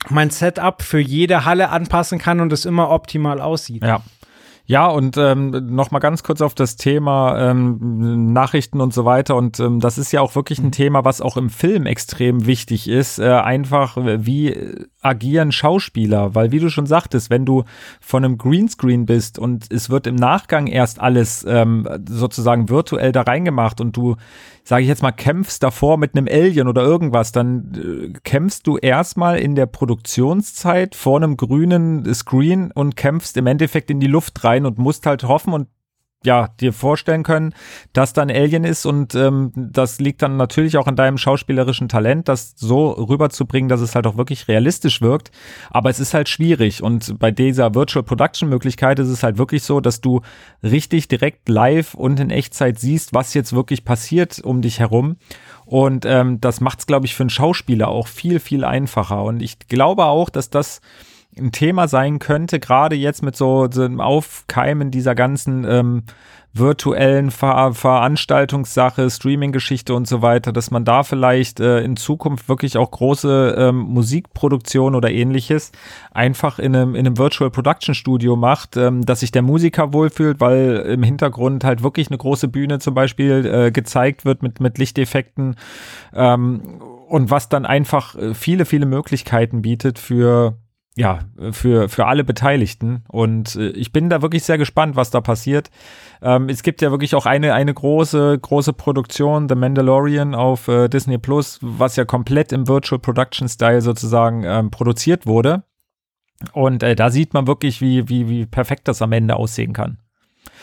mein 0.08 0.30
Setup 0.30 0.82
für 0.82 1.00
jede 1.00 1.44
Halle 1.44 1.70
anpassen 1.70 2.18
kann 2.18 2.40
und 2.40 2.52
es 2.52 2.64
immer 2.64 2.90
optimal 2.90 3.40
aussieht. 3.40 3.84
Ja. 3.84 4.02
Ja, 4.70 4.86
und 4.86 5.16
ähm, 5.16 5.48
noch 5.70 5.92
mal 5.92 5.98
ganz 5.98 6.22
kurz 6.22 6.42
auf 6.42 6.54
das 6.54 6.76
Thema 6.76 7.50
ähm, 7.50 8.34
Nachrichten 8.34 8.82
und 8.82 8.92
so 8.92 9.06
weiter. 9.06 9.34
Und 9.34 9.58
ähm, 9.60 9.80
das 9.80 9.96
ist 9.96 10.12
ja 10.12 10.20
auch 10.20 10.34
wirklich 10.34 10.58
ein 10.58 10.66
mhm. 10.66 10.72
Thema, 10.72 11.06
was 11.06 11.22
auch 11.22 11.38
im 11.38 11.48
Film 11.48 11.86
extrem 11.86 12.44
wichtig 12.44 12.86
ist. 12.86 13.18
Äh, 13.18 13.30
einfach, 13.30 13.96
wie 13.96 14.54
agieren 15.00 15.52
Schauspieler? 15.52 16.34
Weil, 16.34 16.52
wie 16.52 16.58
du 16.58 16.68
schon 16.68 16.84
sagtest, 16.84 17.30
wenn 17.30 17.46
du 17.46 17.64
von 18.02 18.22
einem 18.22 18.36
Greenscreen 18.36 19.06
bist 19.06 19.38
und 19.38 19.72
es 19.72 19.88
wird 19.88 20.06
im 20.06 20.16
Nachgang 20.16 20.66
erst 20.66 21.00
alles 21.00 21.46
ähm, 21.48 21.88
sozusagen 22.06 22.68
virtuell 22.68 23.12
da 23.12 23.22
reingemacht 23.22 23.80
und 23.80 23.96
du 23.96 24.16
sage 24.68 24.82
ich 24.82 24.88
jetzt 24.88 25.02
mal, 25.02 25.12
kämpfst 25.12 25.62
davor 25.62 25.96
mit 25.96 26.14
einem 26.14 26.28
Alien 26.30 26.68
oder 26.68 26.82
irgendwas, 26.82 27.32
dann 27.32 27.72
äh, 27.74 28.12
kämpfst 28.22 28.66
du 28.66 28.76
erstmal 28.76 29.38
in 29.38 29.54
der 29.54 29.64
Produktionszeit 29.64 30.94
vor 30.94 31.16
einem 31.16 31.38
grünen 31.38 32.12
Screen 32.12 32.70
und 32.72 32.94
kämpfst 32.94 33.38
im 33.38 33.46
Endeffekt 33.46 33.90
in 33.90 33.98
die 33.98 34.06
Luft 34.06 34.44
rein 34.44 34.66
und 34.66 34.76
musst 34.76 35.06
halt 35.06 35.24
hoffen 35.24 35.54
und 35.54 35.68
ja, 36.24 36.48
dir 36.60 36.72
vorstellen 36.72 37.22
können, 37.22 37.54
dass 37.92 38.12
da 38.12 38.22
ein 38.22 38.30
Alien 38.30 38.64
ist 38.64 38.86
und 38.86 39.14
ähm, 39.14 39.52
das 39.54 40.00
liegt 40.00 40.20
dann 40.20 40.36
natürlich 40.36 40.76
auch 40.76 40.88
an 40.88 40.96
deinem 40.96 41.16
schauspielerischen 41.16 41.88
Talent, 41.88 42.28
das 42.28 42.54
so 42.56 42.90
rüberzubringen, 42.90 43.68
dass 43.68 43.80
es 43.80 43.94
halt 43.94 44.06
auch 44.06 44.16
wirklich 44.16 44.48
realistisch 44.48 45.00
wirkt. 45.00 45.30
Aber 45.70 45.90
es 45.90 46.00
ist 46.00 46.14
halt 46.14 46.28
schwierig 46.28 46.82
und 46.82 47.18
bei 47.20 47.30
dieser 47.30 47.74
Virtual 47.74 48.02
Production 48.02 48.48
Möglichkeit 48.48 48.98
ist 48.98 49.08
es 49.08 49.22
halt 49.22 49.38
wirklich 49.38 49.62
so, 49.62 49.80
dass 49.80 50.00
du 50.00 50.20
richtig 50.62 51.06
direkt 51.06 51.48
live 51.48 51.94
und 51.94 52.18
in 52.18 52.30
Echtzeit 52.30 52.80
siehst, 52.80 53.14
was 53.14 53.34
jetzt 53.34 53.52
wirklich 53.52 53.84
passiert 53.84 54.40
um 54.40 54.60
dich 54.60 54.80
herum. 54.80 55.16
Und 55.66 56.04
ähm, 56.04 56.40
das 56.40 56.60
macht 56.60 56.80
es, 56.80 56.86
glaube 56.86 57.06
ich, 57.06 57.14
für 57.14 57.22
einen 57.22 57.30
Schauspieler 57.30 57.88
auch 57.88 58.08
viel, 58.08 58.40
viel 58.40 58.64
einfacher. 58.64 59.22
Und 59.22 59.40
ich 59.40 59.58
glaube 59.68 60.06
auch, 60.06 60.30
dass 60.30 60.50
das 60.50 60.80
ein 61.36 61.52
Thema 61.52 61.88
sein 61.88 62.18
könnte, 62.18 62.58
gerade 62.60 62.96
jetzt 62.96 63.22
mit 63.22 63.36
so, 63.36 63.68
so 63.70 63.82
einem 63.82 64.00
Aufkeimen 64.00 64.90
dieser 64.90 65.14
ganzen 65.14 65.64
ähm, 65.64 66.02
virtuellen 66.54 67.30
Ver 67.30 67.72
Veranstaltungssache, 67.74 69.10
Streaming-Geschichte 69.10 69.94
und 69.94 70.08
so 70.08 70.22
weiter, 70.22 70.52
dass 70.52 70.70
man 70.70 70.84
da 70.84 71.02
vielleicht 71.02 71.60
äh, 71.60 71.80
in 71.80 71.96
Zukunft 71.96 72.48
wirklich 72.48 72.76
auch 72.76 72.90
große 72.90 73.54
ähm, 73.58 73.76
Musikproduktion 73.76 74.94
oder 74.94 75.10
ähnliches 75.10 75.72
einfach 76.10 76.58
in 76.58 76.74
einem, 76.74 76.94
in 76.94 77.06
einem 77.06 77.18
Virtual 77.18 77.50
Production 77.50 77.94
Studio 77.94 78.36
macht, 78.36 78.76
ähm, 78.76 79.04
dass 79.04 79.20
sich 79.20 79.30
der 79.30 79.42
Musiker 79.42 79.92
wohlfühlt, 79.92 80.40
weil 80.40 80.84
im 80.88 81.02
Hintergrund 81.02 81.64
halt 81.64 81.82
wirklich 81.82 82.08
eine 82.08 82.18
große 82.18 82.48
Bühne 82.48 82.78
zum 82.78 82.94
Beispiel 82.94 83.46
äh, 83.46 83.70
gezeigt 83.70 84.24
wird 84.24 84.42
mit, 84.42 84.60
mit 84.60 84.78
Lichteffekten 84.78 85.56
ähm, 86.14 86.80
und 87.08 87.30
was 87.30 87.48
dann 87.48 87.66
einfach 87.66 88.16
äh, 88.16 88.34
viele, 88.34 88.64
viele 88.64 88.86
Möglichkeiten 88.86 89.62
bietet 89.62 89.98
für 89.98 90.56
ja, 90.98 91.20
für, 91.52 91.88
für 91.88 92.06
alle 92.06 92.24
Beteiligten. 92.24 93.04
Und 93.06 93.54
äh, 93.54 93.68
ich 93.68 93.92
bin 93.92 94.10
da 94.10 94.20
wirklich 94.20 94.42
sehr 94.42 94.58
gespannt, 94.58 94.96
was 94.96 95.10
da 95.10 95.20
passiert. 95.20 95.70
Ähm, 96.20 96.48
es 96.48 96.64
gibt 96.64 96.82
ja 96.82 96.90
wirklich 96.90 97.14
auch 97.14 97.24
eine, 97.24 97.54
eine 97.54 97.72
große, 97.72 98.36
große 98.36 98.72
Produktion, 98.72 99.48
The 99.48 99.54
Mandalorian 99.54 100.34
auf 100.34 100.66
äh, 100.66 100.88
Disney 100.88 101.18
Plus, 101.18 101.60
was 101.62 101.94
ja 101.94 102.04
komplett 102.04 102.52
im 102.52 102.66
Virtual 102.66 102.98
Production 102.98 103.48
Style 103.48 103.80
sozusagen 103.80 104.42
ähm, 104.42 104.72
produziert 104.72 105.24
wurde. 105.24 105.62
Und 106.52 106.82
äh, 106.82 106.96
da 106.96 107.10
sieht 107.10 107.32
man 107.32 107.46
wirklich, 107.46 107.80
wie, 107.80 108.08
wie, 108.08 108.28
wie 108.28 108.46
perfekt 108.46 108.88
das 108.88 109.00
am 109.00 109.12
Ende 109.12 109.36
aussehen 109.36 109.72
kann. 109.72 109.98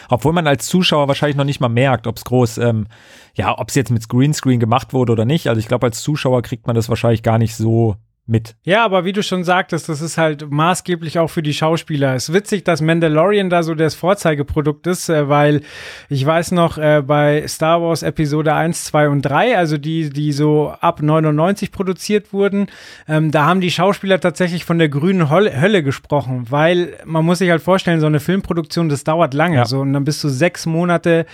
Obwohl 0.10 0.34
man 0.34 0.48
als 0.48 0.68
Zuschauer 0.68 1.08
wahrscheinlich 1.08 1.38
noch 1.38 1.46
nicht 1.46 1.62
mal 1.62 1.70
merkt, 1.70 2.08
ob 2.08 2.18
es 2.18 2.26
groß, 2.26 2.58
ähm, 2.58 2.88
ja, 3.36 3.58
ob 3.58 3.70
es 3.70 3.76
jetzt 3.76 3.90
mit 3.90 4.10
Greenscreen 4.10 4.60
gemacht 4.60 4.92
wurde 4.92 5.14
oder 5.14 5.24
nicht. 5.24 5.48
Also 5.48 5.60
ich 5.60 5.70
glaube, 5.70 5.88
als 5.88 6.02
Zuschauer 6.04 6.42
kriegt 6.42 6.68
man 6.68 6.76
das 6.76 6.90
wahrscheinlich 6.90 7.24
gar 7.24 7.38
nicht 7.38 7.56
so 7.56 7.96
mit. 8.28 8.56
Ja, 8.64 8.84
aber 8.84 9.06
wie 9.06 9.14
du 9.14 9.22
schon 9.22 9.44
sagtest, 9.44 9.88
das 9.88 10.02
ist 10.02 10.18
halt 10.18 10.50
maßgeblich 10.50 11.20
auch 11.20 11.30
für 11.30 11.44
die 11.44 11.54
Schauspieler. 11.54 12.16
Es 12.16 12.30
ist 12.30 12.36
witzig, 12.36 12.64
dass 12.64 12.82
Mandalorian 12.82 13.52
da 13.52 13.62
so 13.62 13.76
das 13.76 13.94
Vorzeigeprodukt 13.94 14.88
ist, 14.88 15.10
äh, 15.10 15.30
weil 15.30 15.62
ich 16.10 16.26
weiß 16.26 16.52
noch, 16.52 16.80
äh, 16.80 17.04
bei 17.06 17.48
Star 17.48 17.82
Wars 17.82 18.02
Episode 18.02 18.56
1, 18.56 18.86
2 18.86 19.10
und 19.10 19.22
3, 19.22 19.58
also 19.58 19.78
die, 19.78 20.10
die 20.10 20.32
so 20.32 20.74
ab 20.82 21.04
99 21.04 21.72
produziert 21.72 22.34
wurden, 22.34 22.68
ähm, 23.08 23.30
da 23.30 23.46
haben 23.46 23.62
die 23.62 23.72
Schauspieler 23.72 24.20
tatsächlich 24.20 24.66
von 24.66 24.80
der 24.80 24.90
grünen 24.90 25.30
Hölle, 25.30 25.62
Hölle 25.62 25.84
gesprochen, 25.84 26.48
weil 26.50 26.98
man 27.06 27.26
muss 27.26 27.38
sich 27.40 27.52
halt 27.52 27.62
vorstellen, 27.62 28.00
so 28.00 28.08
eine 28.08 28.20
Filmproduktion, 28.20 28.90
das 28.90 29.04
dauert 29.04 29.36
lange. 29.36 29.58
Ja. 29.58 29.66
So, 29.66 29.82
und 29.82 29.94
dann 29.94 30.04
bist 30.04 30.24
du 30.24 30.30
sechs 30.30 30.66
Monate 30.66 31.28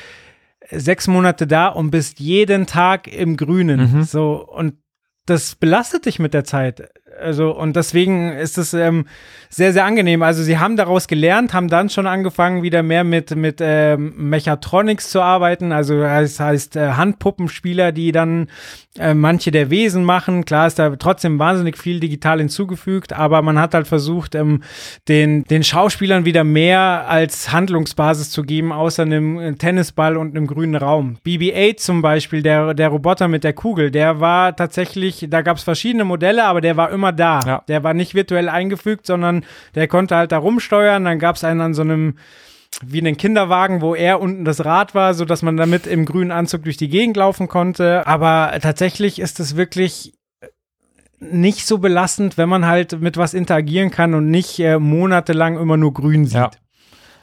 sechs 0.74 1.08
Monate 1.08 1.48
da 1.48 1.68
und 1.68 1.92
bist 1.92 2.20
jeden 2.20 2.66
Tag 2.66 3.08
im 3.08 3.36
Grünen. 3.36 3.92
Mhm. 3.92 4.04
So, 4.04 4.48
und 4.48 4.76
das 5.26 5.56
belastet 5.56 6.06
dich 6.06 6.20
mit 6.20 6.34
der 6.34 6.44
Zeit. 6.44 6.90
Also, 7.22 7.56
und 7.56 7.76
deswegen 7.76 8.32
ist 8.32 8.58
es 8.58 8.74
ähm, 8.74 9.06
sehr, 9.50 9.74
sehr 9.74 9.86
angenehm. 9.86 10.24
Also, 10.24 10.44
sie 10.44 10.58
haben 10.58 10.76
daraus 10.76 11.08
gelernt, 11.08 11.54
haben 11.54 11.68
dann 11.68 11.90
schon 11.90 12.08
angefangen, 12.08 12.64
wieder 12.64 12.84
mehr 12.84 13.04
mit, 13.04 13.36
mit 13.36 13.60
ähm, 13.62 14.14
Mechatronics 14.18 15.10
zu 15.10 15.22
arbeiten. 15.22 15.72
Also, 15.72 16.00
das 16.02 16.40
heißt, 16.40 16.76
äh, 16.76 16.92
Handpuppenspieler, 16.94 17.92
die 17.92 18.12
dann 18.12 18.48
äh, 19.00 19.14
manche 19.14 19.52
der 19.52 19.70
Wesen 19.70 20.04
machen. 20.04 20.44
Klar 20.44 20.68
ist 20.68 20.78
da 20.78 20.94
trotzdem 20.98 21.40
wahnsinnig 21.40 21.78
viel 21.78 22.02
digital 22.02 22.40
hinzugefügt, 22.40 23.14
aber 23.14 23.42
man 23.42 23.58
hat 23.58 23.74
halt 23.74 23.88
versucht, 23.88 24.36
ähm, 24.36 24.64
den, 25.08 25.46
den 25.46 25.64
Schauspielern 25.64 26.26
wieder 26.26 26.44
mehr 26.44 27.06
als 27.08 27.54
Handlungsbasis 27.54 28.32
zu 28.32 28.44
geben, 28.44 28.74
außer 28.74 29.04
einem 29.04 29.40
äh, 29.40 29.54
Tennisball 29.54 30.18
und 30.18 30.36
einem 30.36 30.46
grünen 30.46 30.76
Raum. 30.76 31.18
BB-8 31.26 31.78
zum 31.78 32.02
Beispiel, 32.02 32.44
der, 32.44 32.74
der 32.74 32.90
Roboter 32.90 33.30
mit 33.30 33.46
der 33.46 33.54
Kugel, 33.54 33.92
der 33.92 34.20
war 34.20 34.56
tatsächlich, 34.58 35.26
da 35.30 35.42
gab 35.42 35.56
es 35.56 35.64
verschiedene 35.64 36.04
Modelle, 36.04 36.44
aber 36.44 36.60
der 36.60 36.76
war 36.76 36.92
immer 36.92 37.11
da. 37.12 37.40
Ja. 37.46 37.64
Der 37.68 37.84
war 37.84 37.94
nicht 37.94 38.16
virtuell 38.16 38.50
eingefügt, 38.50 39.06
sondern 39.06 39.46
der 39.76 39.88
konnte 39.88 40.16
halt 40.16 40.32
da 40.32 40.38
rumsteuern. 40.38 41.06
Dann 41.06 41.20
gab 41.20 41.36
es 41.36 41.44
einen 41.44 41.62
an 41.62 41.74
so 41.74 41.82
einem 41.82 42.16
wie 42.84 43.00
einen 43.00 43.18
Kinderwagen, 43.18 43.82
wo 43.82 43.96
er 43.96 44.22
unten 44.22 44.46
das 44.46 44.64
Rad 44.64 44.96
war, 44.96 45.14
so 45.14 45.26
dass 45.26 45.42
man 45.42 45.58
damit 45.58 45.88
im 45.88 46.06
grünen 46.06 46.32
Anzug 46.32 46.64
durch 46.64 46.78
die 46.78 46.90
Gegend 46.90 47.18
laufen 47.18 47.48
konnte. 47.48 48.08
Aber 48.08 48.58
tatsächlich 48.62 49.20
ist 49.20 49.40
es 49.40 49.56
wirklich 49.56 50.14
nicht 51.20 51.68
so 51.68 51.78
belastend, 51.78 52.38
wenn 52.38 52.50
man 52.50 52.66
halt 52.66 53.00
mit 53.00 53.18
was 53.18 53.34
interagieren 53.34 53.92
kann 53.92 54.14
und 54.14 54.30
nicht 54.32 54.60
äh, 54.60 54.80
monatelang 54.80 55.58
immer 55.58 55.78
nur 55.78 55.94
grün 55.94 56.26
sieht. 56.26 56.36
Ja. 56.36 56.52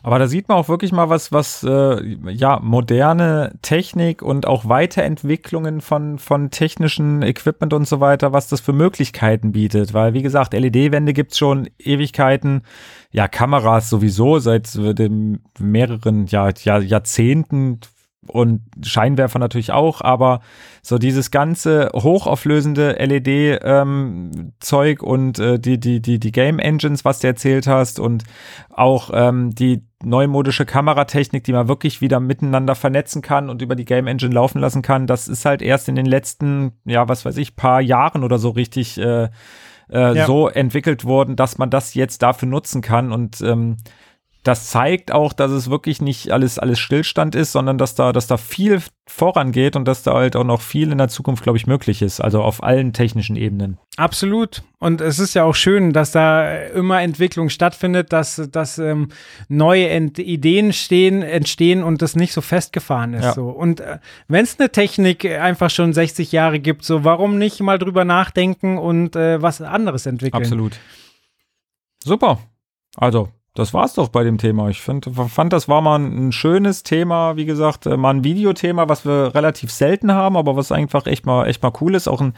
Aber 0.03 0.19
da 0.19 0.29
sieht 0.29 0.49
man 0.49 0.59
auch 0.59 0.69
wirklich 0.69 0.93
mal 0.93 1.09
was, 1.11 1.33
was 1.33 1.65
äh, 1.65 2.17
ja 2.31 2.61
moderne 2.63 3.53
Technik 3.63 4.23
und 4.23 4.47
auch 4.47 4.69
Weiterentwicklungen 4.69 5.81
von 5.81 6.19
von 6.19 6.51
technischen 6.51 7.23
Equipment 7.23 7.73
und 7.73 7.89
so 7.89 8.01
weiter, 8.01 8.33
was 8.33 8.49
das 8.49 8.61
für 8.61 8.73
Möglichkeiten 8.73 9.53
bietet. 9.53 9.95
Weil 9.95 10.15
wie 10.15 10.23
gesagt, 10.23 10.55
LED-Wände 10.55 11.13
gibt's 11.13 11.39
schon 11.39 11.69
Ewigkeiten, 11.79 12.63
ja 13.11 13.29
Kameras 13.29 13.91
sowieso 13.91 14.39
seit 14.39 14.75
dem 14.75 15.41
mehreren 15.59 16.27
Jahr, 16.27 16.53
Jahr, 16.63 16.81
Jahrzehnten 16.81 17.81
und 18.27 18.63
Scheinwerfer 18.83 19.39
natürlich 19.39 19.73
auch, 19.73 20.01
aber 20.01 20.41
so 20.83 20.99
dieses 20.99 21.31
ganze 21.31 21.91
hochauflösende 21.95 22.97
LED-Zeug 22.99 25.03
ähm, 25.03 25.09
und 25.09 25.39
äh, 25.39 25.59
die, 25.59 25.79
die, 25.79 26.01
die, 26.01 26.19
die 26.19 26.33
Game 26.33 26.59
Engines, 26.59 27.05
was 27.05 27.21
du 27.21 27.29
erzählt 27.29 27.67
hast 27.67 28.01
und 28.01 28.25
auch 28.71 29.11
ähm, 29.13 29.55
die 29.55 29.85
neumodische 30.03 30.67
Kameratechnik, 30.67 31.45
die 31.45 31.53
man 31.53 31.69
wirklich 31.69 32.01
wieder 32.01 32.21
miteinander 32.21 32.75
vernetzen 32.75 33.23
kann 33.23 33.51
und 33.51 33.63
über 33.63 33.77
die 33.77 33.85
Game 33.85 34.07
Engine 34.07 34.35
laufen 34.35 34.61
lassen 34.61 34.83
kann, 34.83 35.07
das 35.07 35.29
ist 35.29 35.45
halt 35.45 35.63
erst 35.63 35.89
in 35.89 35.95
den 35.95 36.07
letzten, 36.07 36.73
ja, 36.85 37.09
was 37.09 37.25
weiß 37.25 37.37
ich, 37.37 37.57
paar 37.57 37.81
Jahren 37.81 38.25
oder 38.25 38.39
so 38.39 38.51
richtig 38.51 38.99
äh, 38.99 39.29
äh, 39.91 40.17
ja. 40.17 40.27
so 40.27 40.49
entwickelt 40.49 41.05
worden, 41.05 41.37
dass 41.37 41.59
man 41.59 41.71
das 41.71 41.95
jetzt 41.95 42.23
dafür 42.23 42.49
nutzen 42.49 42.83
kann 42.83 43.13
und 43.13 43.41
ähm, 43.41 43.77
das 44.49 44.71
zeigt 44.71 45.13
auch, 45.13 45.35
dass 45.35 45.51
es 45.51 45.69
wirklich 45.69 46.01
nicht 46.01 46.33
alles, 46.33 46.59
alles 46.59 46.79
Stillstand 46.79 47.35
ist, 47.35 47.53
sondern 47.53 47.77
dass 47.77 47.95
da, 47.95 48.15
dass 48.15 48.29
da 48.29 48.39
viel 48.39 48.81
vorangeht 49.07 49.77
und 49.77 49.87
dass 49.87 50.03
da 50.05 50.15
halt 50.15 50.37
auch 50.37 50.45
noch 50.45 50.63
viel 50.63 50.91
in 50.91 50.97
der 50.97 51.09
Zukunft, 51.09 51.43
glaube 51.43 51.59
ich, 51.59 51.67
möglich 51.67 52.01
ist. 52.01 52.21
Also 52.23 52.41
auf 52.41 52.63
allen 52.63 52.95
technischen 52.95 53.37
Ebenen. 53.37 53.77
Absolut. 53.99 54.63
Und 54.79 55.03
es 55.03 55.19
ist 55.19 55.35
ja 55.35 55.45
auch 55.45 55.55
schön, 55.55 55.93
dass 55.93 56.13
da 56.13 56.51
immer 56.69 57.03
Entwicklung 57.03 57.51
stattfindet, 57.51 58.11
dass, 58.11 58.49
dass 58.51 58.79
ähm, 58.79 59.09
neue 59.49 59.91
Ent 59.91 60.19
Ideen 60.19 60.73
stehen, 60.73 61.21
entstehen 61.21 61.83
und 61.83 62.01
das 62.01 62.17
nicht 62.17 62.33
so 62.33 62.41
festgefahren 62.41 63.13
ist. 63.13 63.25
Ja. 63.25 63.35
So. 63.35 63.51
Und 63.51 63.81
äh, 63.81 63.99
wenn 64.29 64.45
es 64.45 64.59
eine 64.59 64.73
Technik 64.73 65.27
einfach 65.27 65.69
schon 65.69 65.93
60 65.93 66.33
Jahre 66.33 66.59
gibt, 66.59 66.87
so 66.87 67.05
warum 67.05 67.37
nicht 67.37 67.61
mal 67.61 67.79
drüber 67.79 68.07
nachdenken 68.07 68.79
und 68.79 69.15
äh, 69.15 69.43
was 69.43 69.61
anderes 69.61 70.07
entwickeln? 70.07 70.43
Absolut. 70.43 70.79
Super. 72.03 72.39
Also 72.97 73.29
das 73.59 73.75
war's 73.75 73.95
doch 73.95 74.09
bei 74.09 74.23
dem 74.23 74.39
Thema. 74.39 74.69
Ich 74.69 74.81
find, 74.81 75.11
fand, 75.29 75.53
das 75.53 75.69
war 75.69 75.81
mal 75.81 75.99
ein, 75.99 76.31
schönes 76.31 76.85
Thema, 76.85 77.37
wie 77.37 77.45
gesagt, 77.45 77.87
äh, 77.87 77.97
mal 77.97 78.11
ein 78.11 78.23
Videothema, 78.23 78.89
was 78.89 79.05
wir 79.05 79.35
relativ 79.35 79.73
selten 79.73 80.13
haben, 80.13 80.37
aber 80.37 80.55
was 80.55 80.71
einfach 80.71 81.07
echt 81.07 81.27
mal, 81.27 81.47
echt 81.47 81.63
mal 81.63 81.73
cool 81.81 81.97
ist. 81.97 82.07
Auch 82.07 82.21
ein, 82.21 82.35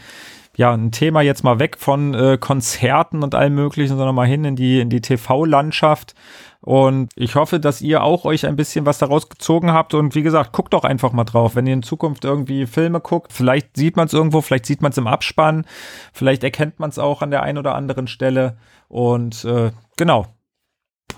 ja, 0.56 0.72
ein 0.72 0.92
Thema 0.92 1.20
jetzt 1.20 1.44
mal 1.44 1.58
weg 1.58 1.76
von 1.78 2.14
äh, 2.14 2.38
Konzerten 2.40 3.22
und 3.22 3.34
allem 3.34 3.54
möglichen, 3.54 3.98
sondern 3.98 4.14
mal 4.14 4.26
hin 4.26 4.46
in 4.46 4.56
die, 4.56 4.80
in 4.80 4.88
die 4.88 5.02
TV-Landschaft. 5.02 6.14
Und 6.62 7.10
ich 7.16 7.34
hoffe, 7.34 7.60
dass 7.60 7.82
ihr 7.82 8.02
auch 8.02 8.24
euch 8.24 8.46
ein 8.46 8.56
bisschen 8.56 8.86
was 8.86 8.96
daraus 8.96 9.28
gezogen 9.28 9.72
habt. 9.72 9.92
Und 9.92 10.14
wie 10.14 10.22
gesagt, 10.22 10.52
guckt 10.52 10.72
doch 10.72 10.84
einfach 10.84 11.12
mal 11.12 11.24
drauf. 11.24 11.54
Wenn 11.54 11.66
ihr 11.66 11.74
in 11.74 11.82
Zukunft 11.82 12.24
irgendwie 12.24 12.66
Filme 12.66 13.00
guckt, 13.00 13.34
vielleicht 13.34 13.76
sieht 13.76 13.96
man 13.96 14.06
es 14.06 14.14
irgendwo, 14.14 14.40
vielleicht 14.40 14.64
sieht 14.64 14.80
man 14.80 14.92
es 14.92 14.98
im 14.98 15.06
Abspann, 15.06 15.66
vielleicht 16.14 16.44
erkennt 16.44 16.80
man 16.80 16.88
es 16.88 16.98
auch 16.98 17.20
an 17.20 17.30
der 17.30 17.42
einen 17.42 17.58
oder 17.58 17.74
anderen 17.74 18.06
Stelle. 18.06 18.56
Und 18.88 19.44
äh, 19.44 19.70
genau, 19.98 20.26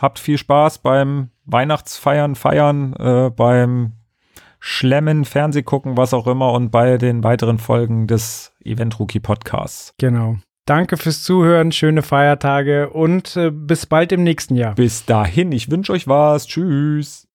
habt 0.00 0.18
viel 0.18 0.38
Spaß 0.38 0.78
beim 0.78 1.30
Weihnachtsfeiern, 1.44 2.34
Feiern, 2.34 2.94
äh, 2.94 3.30
beim 3.30 3.92
Schlemmen, 4.60 5.24
Fernsehgucken, 5.24 5.96
was 5.96 6.14
auch 6.14 6.26
immer 6.26 6.52
und 6.52 6.70
bei 6.70 6.96
den 6.96 7.24
weiteren 7.24 7.58
Folgen 7.58 8.06
des 8.06 8.52
Event 8.64 8.98
Rookie 9.00 9.20
Podcasts. 9.20 9.94
Genau. 9.98 10.36
Danke 10.66 10.96
fürs 10.96 11.24
Zuhören, 11.24 11.72
schöne 11.72 12.02
Feiertage 12.02 12.90
und 12.90 13.36
äh, 13.36 13.50
bis 13.50 13.86
bald 13.86 14.12
im 14.12 14.22
nächsten 14.22 14.54
Jahr. 14.54 14.76
Bis 14.76 15.04
dahin, 15.04 15.50
ich 15.50 15.70
wünsche 15.70 15.92
euch 15.92 16.06
was. 16.06 16.46
Tschüss. 16.46 17.26